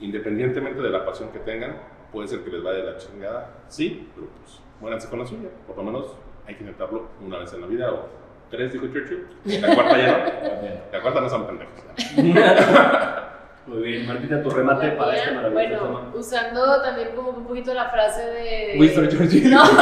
[0.00, 1.76] Independientemente de la pasión que tengan,
[2.12, 5.48] puede ser que les vaya de la chingada, sí, pero pues muéranse con la suya.
[5.66, 8.08] Por lo menos hay que intentarlo una vez en la vida o
[8.50, 9.26] tres, dijo Churchill.
[9.60, 10.92] La cuarta ya no.
[10.92, 11.74] La cuarta no son pendejos.
[13.66, 16.12] Muy bien, Martita, tu remate para este maravilloso Bueno, tema.
[16.16, 18.74] usando también como un poquito la frase de.
[18.76, 19.50] Winston Churchill.
[19.52, 19.74] No, no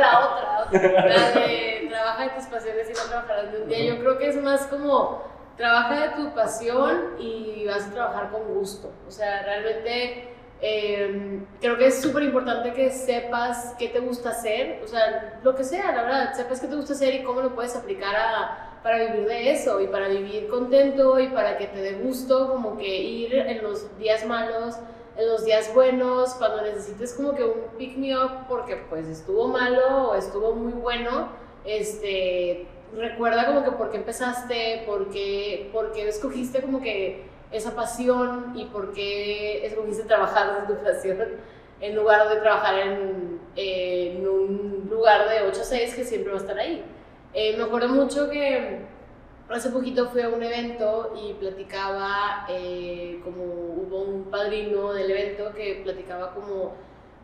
[0.00, 0.57] la otra.
[0.72, 3.94] La de trabaja de tus pasiones y no trabajarás de un día.
[3.94, 5.22] Yo creo que es más como
[5.56, 8.92] trabaja de tu pasión y vas a trabajar con gusto.
[9.06, 10.28] O sea, realmente
[10.60, 14.80] eh, creo que es súper importante que sepas qué te gusta hacer.
[14.84, 17.54] O sea, lo que sea, la verdad, sepas qué te gusta hacer y cómo lo
[17.54, 21.80] puedes aplicar a, para vivir de eso y para vivir contento y para que te
[21.80, 24.76] dé gusto, como que ir en los días malos
[25.18, 29.48] en los días buenos, cuando necesites como que un pick me up porque pues estuvo
[29.48, 31.28] malo o estuvo muy bueno,
[31.64, 37.74] este, recuerda como que por qué empezaste, por qué, por qué escogiste como que esa
[37.74, 41.18] pasión y por qué escogiste trabajar en tu pasión
[41.80, 46.38] en lugar de trabajar en, en un lugar de 8 a 6 que siempre va
[46.38, 46.84] a estar ahí.
[47.34, 48.82] Eh, me acuerdo mucho que
[49.48, 55.52] hace poquito fui a un evento y platicaba, eh, como hubo un padrino del evento
[55.54, 56.74] que platicaba como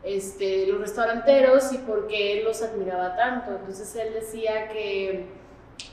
[0.03, 3.51] este, los restauranteros y por qué él los admiraba tanto.
[3.51, 5.27] Entonces él decía que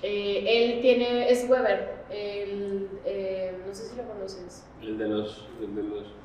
[0.01, 4.65] eh, él tiene, es Weber, él, eh, no sé si lo conoces.
[4.81, 5.47] El de los.
[5.61, 6.21] El de los.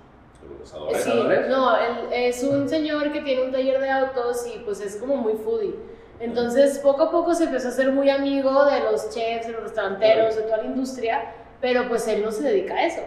[0.94, 1.10] Sí,
[1.48, 5.16] no, él es un señor que tiene un taller de autos y pues es como
[5.16, 5.74] muy foodie.
[6.20, 9.62] Entonces poco a poco se empezó a ser muy amigo de los chefs, de los
[9.62, 13.02] restauranteros, de toda la industria, pero pues él no se dedica a eso.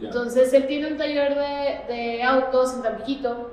[0.00, 3.52] Entonces él tiene un taller de, de autos en Tampiquito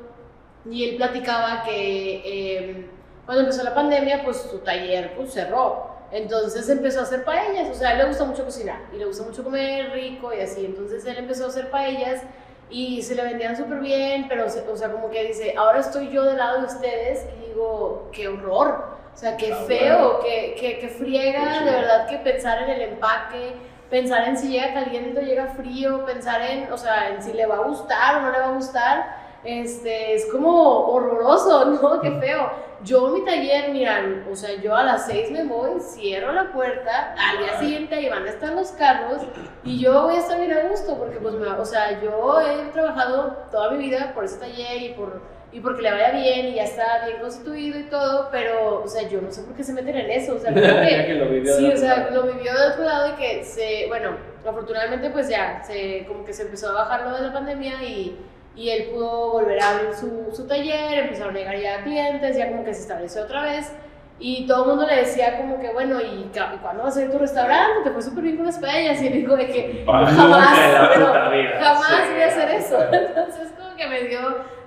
[0.70, 2.90] y él platicaba que eh,
[3.26, 5.94] cuando empezó la pandemia pues su taller pues cerró.
[6.12, 9.06] Entonces empezó a hacer paellas, o sea, a él le gusta mucho cocinar y le
[9.06, 10.66] gusta mucho comer rico y así.
[10.66, 12.22] Entonces él empezó a hacer paellas
[12.70, 16.10] y se le vendían súper bien, pero se- o sea, como que dice, ahora estoy
[16.10, 18.96] yo del lado de ustedes y digo, qué horror.
[19.14, 22.70] O sea, qué Ah, feo, qué, qué, qué friega, Qué de verdad que pensar en
[22.70, 23.54] el empaque,
[23.90, 27.46] pensar en si llega caliente o llega frío, pensar en, o sea, en si le
[27.46, 32.02] va a gustar o no le va a gustar, este, es como horroroso, ¿no?
[32.02, 32.50] Qué feo.
[32.84, 37.16] Yo mi taller, miran, o sea, yo a las seis me voy, cierro la puerta,
[37.18, 39.24] al día siguiente ahí van a estar los carros
[39.64, 42.66] y yo voy a estar bien a gusto porque, pues, me- o sea, yo he
[42.74, 45.22] trabajado toda mi vida por ese taller y por
[45.52, 49.08] y porque le vaya bien y ya está bien constituido y todo, pero, o sea,
[49.08, 51.30] yo no sé por qué se meten en eso, o sea, creo que- que lo
[51.30, 51.56] vivió.
[51.56, 54.12] Sí, de o sea, lo vivió de otro lado y que se, bueno,
[54.46, 58.20] afortunadamente pues ya, se, como que se empezó a bajar lo de la pandemia y,
[58.56, 62.50] y él pudo volver a abrir su, su taller, empezaron a llegar ya clientes, ya
[62.50, 63.72] como que se estableció otra vez
[64.18, 66.32] y todo el mundo le decía como que, bueno, ¿y,
[66.62, 67.82] cuándo vas a ir a tu restaurante?
[67.84, 70.58] Te fue súper bien con las paellas y él dijo de que jamás,
[70.94, 72.14] pero jamás Sí.
[72.14, 72.78] voy a hacer eso.
[72.92, 74.20] Entonces como que me dio,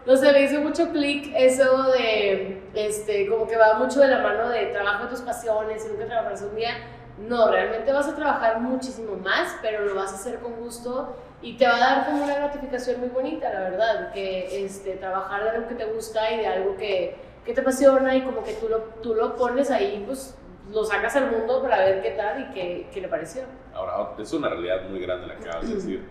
[0.04, 4.18] no sé, me hizo mucho clic eso de, este, como que va mucho de la
[4.18, 6.72] mano de trabajo de tus pasiones y nunca trabajarás un día.
[7.16, 11.56] No, realmente vas a trabajar muchísimo más, pero lo vas a hacer con gusto y
[11.56, 15.50] te va a dar como una gratificación muy bonita, la verdad, que este, trabajar de
[15.50, 18.68] algo que te gusta y de algo que, que te apasiona y como que tú
[18.68, 20.36] lo, tú lo pones ahí, pues
[20.72, 23.42] lo sacas al mundo para ver qué tal y qué, qué le pareció.
[23.72, 26.08] Ahora, es una realidad muy grande la que acabas de decir.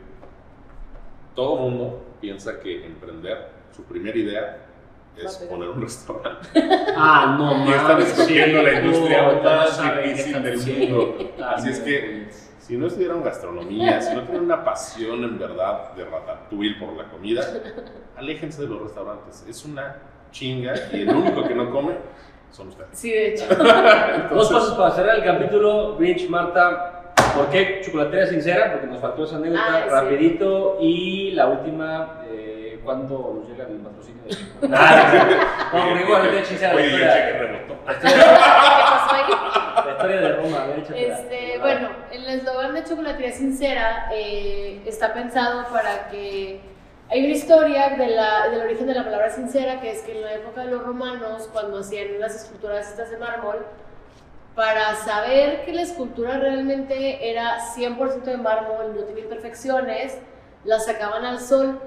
[1.35, 4.57] todo mundo piensa que emprender, su primera idea
[5.17, 6.47] es poner un restaurante.
[6.95, 8.65] Ah, no, Y están escogiendo sí.
[8.65, 11.33] la industria no más difícil del mundo.
[11.45, 12.46] Así es no, que güey.
[12.67, 17.05] Si no estudiaron gastronomía, si no tienen una pasión en verdad de ratatouille por la
[17.05, 17.41] comida,
[18.17, 19.45] aléjense de los restaurantes.
[19.47, 19.95] Es una
[20.31, 21.93] chinga y el único que no come
[22.51, 22.89] son ustedes.
[22.91, 23.45] Sí, de hecho.
[24.29, 25.95] Dos pasos para cerrar el capítulo.
[25.97, 28.73] Rich, Marta, ¿por qué chocolatería sincera?
[28.73, 29.89] Porque nos faltó esa anécdota Ah, sí.
[29.89, 30.77] rapidito.
[30.81, 36.81] Y la última, eh, ¿cuándo nos llega el patrocinio de Nada, no, porque igual sincera.
[36.81, 37.75] Historia, cheque rebotó.
[37.85, 39.23] la historia- ¿Qué pasó ahí?
[39.97, 40.79] Historia de Roma, a ver.
[40.95, 46.59] Este, bueno, el eslogan de Chocolatería Sincera eh, está pensado para que
[47.09, 50.21] hay una historia de la- del origen de la palabra sincera, que es que en
[50.23, 53.65] la época de los romanos, cuando hacían las esculturas estas de mármol,
[54.55, 60.17] para saber que la escultura realmente era 100% de mármol, no tenía imperfecciones,
[60.65, 61.79] la sacaban al sol.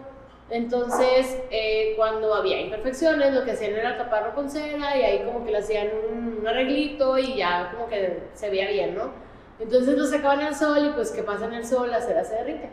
[0.51, 5.45] Entonces, eh, cuando había imperfecciones, lo que hacían era taparlo con cera y ahí como
[5.45, 9.13] que le hacían un, arreglito y ya como que se veía bien, ¿no?
[9.61, 12.35] Entonces lo sacaban al sol y pues que pasa en el sol, la cera se
[12.35, 12.71] derrite.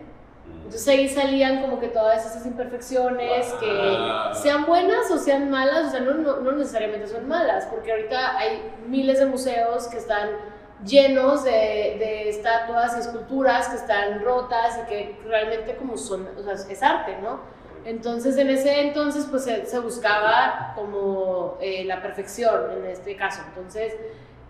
[0.47, 3.59] Entonces ahí salían como que todas esas imperfecciones Wow.
[3.59, 7.91] que sean buenas o sean malas, o sea, no, no, no necesariamente son malas, porque
[7.91, 10.29] ahorita hay miles de museos que están
[10.85, 16.43] llenos de, de estatuas y esculturas que están rotas y que realmente como son, o
[16.43, 17.56] sea, es arte, ¿no?
[17.87, 23.41] Entonces en ese entonces pues se, se buscaba como eh, la perfección en este caso.
[23.47, 23.93] Entonces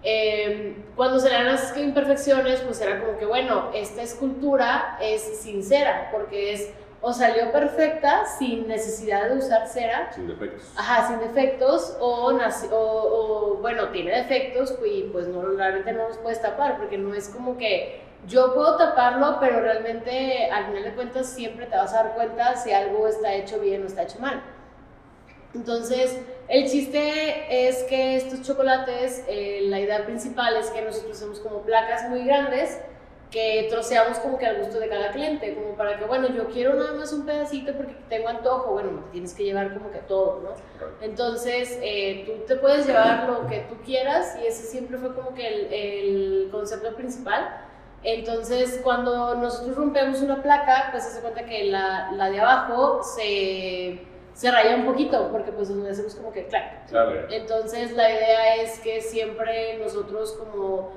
[0.03, 5.21] eh, cuando se le dan las imperfecciones pues era como que bueno, esta escultura es
[5.39, 10.73] sincera porque es o salió perfecta sin necesidad de usar cera Sin defectos.
[10.75, 12.31] Ajá, sin defectos o,
[12.71, 17.29] o, bueno, tiene defectos y pues no, realmente no los puedes tapar porque no es
[17.29, 22.03] como que yo puedo taparlo, pero realmente al final de cuentas siempre te vas a
[22.03, 24.41] dar cuenta si algo está hecho bien o está hecho mal.
[25.53, 26.19] Entonces,
[26.49, 31.61] el chiste es que estos chocolates, eh, la idea principal es que nosotros hacemos como
[31.61, 32.79] placas muy grandes
[33.31, 36.75] que troceamos como que al gusto de cada cliente, como para que, bueno, yo quiero
[36.75, 40.49] nada más un pedacito porque tengo antojo, bueno, tienes que llevar como que todo, ¿no?
[41.01, 45.33] Entonces, eh, tú te puedes llevar lo que tú quieras y ese siempre fue como
[45.33, 47.66] que el, el concepto principal.
[48.03, 53.01] Entonces, cuando nosotros rompemos una placa, pues se hace cuenta que la, la de abajo
[53.03, 54.01] se,
[54.33, 56.87] se raya un poquito, porque pues nos hacemos como que clac.
[56.87, 57.27] Claro.
[57.29, 60.91] Entonces, la idea es que siempre nosotros como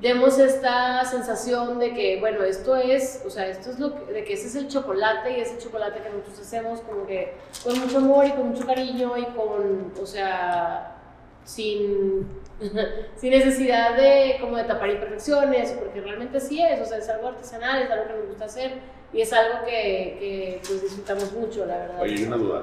[0.00, 4.24] demos esta sensación de que, bueno, esto es, o sea, esto es lo que, de
[4.24, 7.98] que ese es el chocolate y ese chocolate que nosotros hacemos como que con mucho
[7.98, 10.96] amor y con mucho cariño y con, o sea,
[11.44, 12.26] sin,
[13.16, 17.28] sin necesidad de como de tapar imperfecciones, porque realmente sí es, o sea, es algo
[17.28, 18.72] artesanal, es algo que nos gusta hacer
[19.12, 22.02] y es algo que, que pues disfrutamos mucho, la verdad.
[22.02, 22.62] Oye, una duda.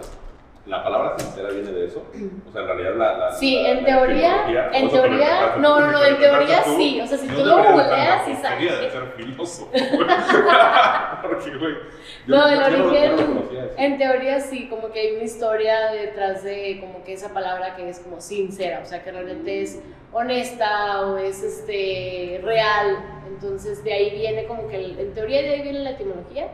[0.67, 2.03] ¿La palabra sincera viene de eso?
[2.47, 3.17] O sea, en realidad la...
[3.17, 6.99] la Sí, la- en la teoría, en teoría, no, no, no, en teoría tú, sí,
[7.01, 8.81] o sea, si no tú lo googleas, tan sabes.
[8.81, 9.71] de ser filósofo.
[11.21, 11.73] Porque, güey,
[12.27, 13.47] No, el origen, no
[13.77, 17.89] en teoría sí, como que hay una historia detrás de como que esa palabra que
[17.89, 22.97] es como sincera, o sea, que realmente es honesta o es este real,
[23.27, 26.47] entonces de ahí viene como que, el- en teoría de ahí viene la etimología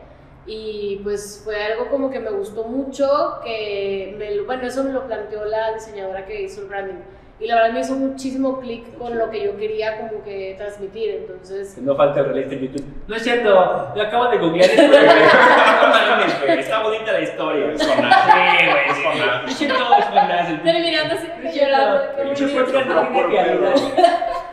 [0.46, 5.06] y pues fue algo como que me gustó mucho, que me, bueno, eso me lo
[5.06, 7.00] planteó la diseñadora que hizo el branding
[7.40, 11.16] y la verdad me hizo muchísimo clic con lo que yo quería como que transmitir,
[11.16, 11.76] entonces...
[11.78, 12.84] No falta el realista en YouTube.
[13.08, 14.82] No es cierto, me acabo de googlear esto.
[16.46, 17.72] No está bonita la historia.
[17.72, 17.82] Es.
[17.82, 18.08] Sí, güey,
[18.88, 18.96] Es.
[19.42, 19.78] No es cierto,
[20.62, 21.26] Terminando así,
[21.58, 22.00] llorando.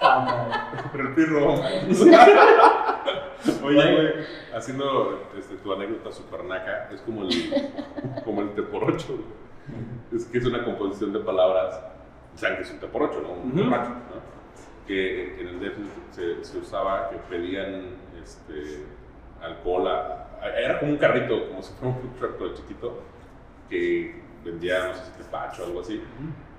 [0.01, 0.59] Ah, madre.
[0.91, 1.53] Pero el pirro.
[3.63, 4.07] Oye, güey,
[4.55, 7.29] haciendo este, tu anécdota super naca, es como el,
[8.25, 9.07] como el te por ocho.
[9.09, 9.41] güey.
[10.15, 11.79] Es que es una composición de palabras,
[12.35, 13.31] saben que es un te por ocho, ¿no?
[13.33, 14.21] Un borracho, ¿no?
[14.87, 15.77] Que en el DF
[16.11, 17.83] se, se usaba que pedían
[18.21, 18.85] este,
[19.41, 20.27] alcohol, a-
[20.59, 22.99] era como un carrito, como si fuera un food truck pero chiquito,
[23.69, 26.01] que vendía, no sé si tepacho o algo así,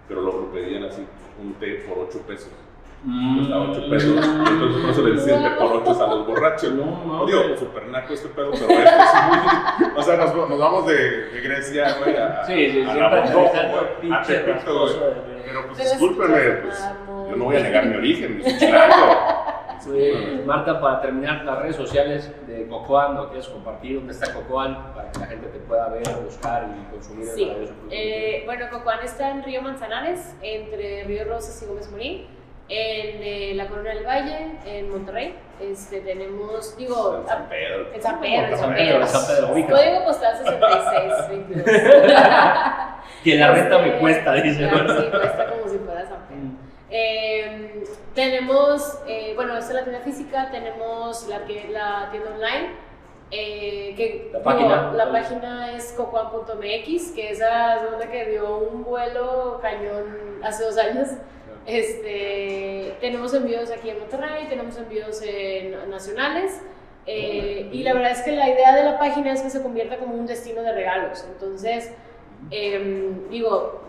[0.08, 1.04] pero lo, lo pedían así,
[1.42, 2.48] un té por ocho pesos.
[3.04, 4.10] Costaba 8 pesos.
[4.48, 6.72] Entonces por eso le decían de por 8 a los borrachos.
[6.72, 9.98] No, No, digo, super naco este pedo, pero esto es muy.
[9.98, 10.94] O sea, nos, nos vamos de,
[11.26, 14.94] de Grecia, güey, a, Sí, sí, a güey, a Tepito, güey.
[15.44, 16.88] Pero pues discúlpenme, pues
[17.28, 19.42] yo no voy a negar mi origen, soy chilango.
[19.80, 23.96] Sí, Marta, para terminar, las redes sociales de Cocoan, ¿no quieres compartir?
[23.96, 24.94] ¿Dónde está Cocoan?
[24.94, 29.00] Para que la gente te pueda ver, buscar y consumir Sí, el eh, bueno, Cocoán
[29.02, 32.26] está en Río Manzanares, entre Río Rosas y Gómez Morín.
[32.68, 35.34] En eh, la Corona del Valle, en Monterrey.
[35.60, 37.86] Este, tenemos, digo, En San Pedro.
[37.94, 39.06] en San Pedro, en San San Pedro.
[39.06, 39.62] San.
[39.64, 41.64] Código postal 6622.
[43.24, 44.64] Que la renta me Este, cuesta, dice.
[44.72, 46.48] ah, Sí, cuesta como si fuera San Pedro.
[46.90, 47.84] Eh,
[48.14, 52.70] tenemos, eh, bueno, esta es la tienda física, tenemos la, que- la tienda online,
[53.30, 54.92] eh, que La digo, página.
[54.92, 60.76] la página es cocoan.mx, que esa es una que dio un vuelo cañón hace dos
[60.78, 61.08] años.
[61.66, 66.60] Este, tenemos envíos aquí en Monterrey, tenemos envíos en nacionales.
[67.06, 69.98] eh, y la verdad es que la idea de la página es que se convierta
[69.98, 71.24] como un destino de regalos.
[71.32, 71.90] Entonces,
[72.50, 73.80] em, digo,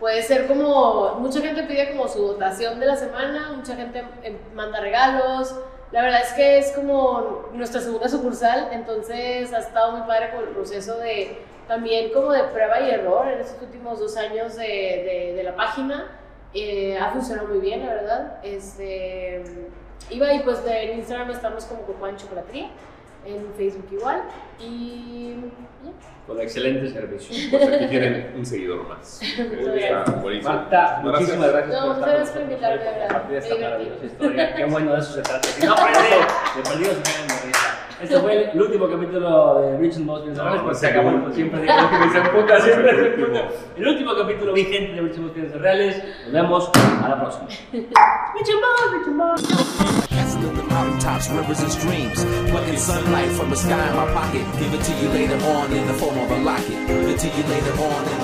[0.00, 4.36] puede ser como, mucha gente pide como su dotación de la semana, mucha gente em,
[4.54, 5.54] manda regalos.
[5.92, 10.42] La verdad es que es como nuestra segunda sucursal, entonces ha estado muy padre con
[10.44, 11.38] el proceso de
[11.68, 15.54] también como de prueba y error en estos últimos dos años de, de, de la
[15.54, 16.20] página.
[16.54, 18.38] Eh, ha funcionado muy bien, la verdad.
[18.42, 19.42] Este,
[20.10, 22.68] iba y pues de- en Instagram estamos como Cocoan Chocolatería,
[23.26, 24.22] en Facebook igual.
[24.60, 25.34] Y
[25.84, 25.90] ya.
[26.26, 27.50] Con excelente servicio.
[27.58, 29.20] Pues aquí tienen un seguidor más.
[29.38, 30.54] Está buenísimo.
[30.54, 32.90] Marta, muchísimas gracias No, por muchas gracias con por invitarme, por de
[34.38, 34.54] verdad.
[34.56, 35.48] Qué bueno, de eso se trata.
[35.48, 36.00] Si no aprende,
[36.56, 37.73] de perdido se.
[38.02, 40.86] Este fue el último capítulo de Rich and Most Bienes Reales, No, no se sé
[40.88, 43.40] acabó, pues, siempre digo que me se emputa, siempre se El último.
[43.76, 46.04] El último capítulo vigente de Rich and Most Bienes Reales.
[46.24, 47.46] Nos vemos a la próxima.
[47.72, 50.08] Rich and Most, Rich and Most.
[50.10, 52.24] Cats live in mountaintops, rivers, and streams.
[52.50, 54.42] Plucking sunlight from the sky in my pocket.
[54.58, 56.78] Give it to you later on in the form of a locket.
[56.88, 58.23] Give it to you later on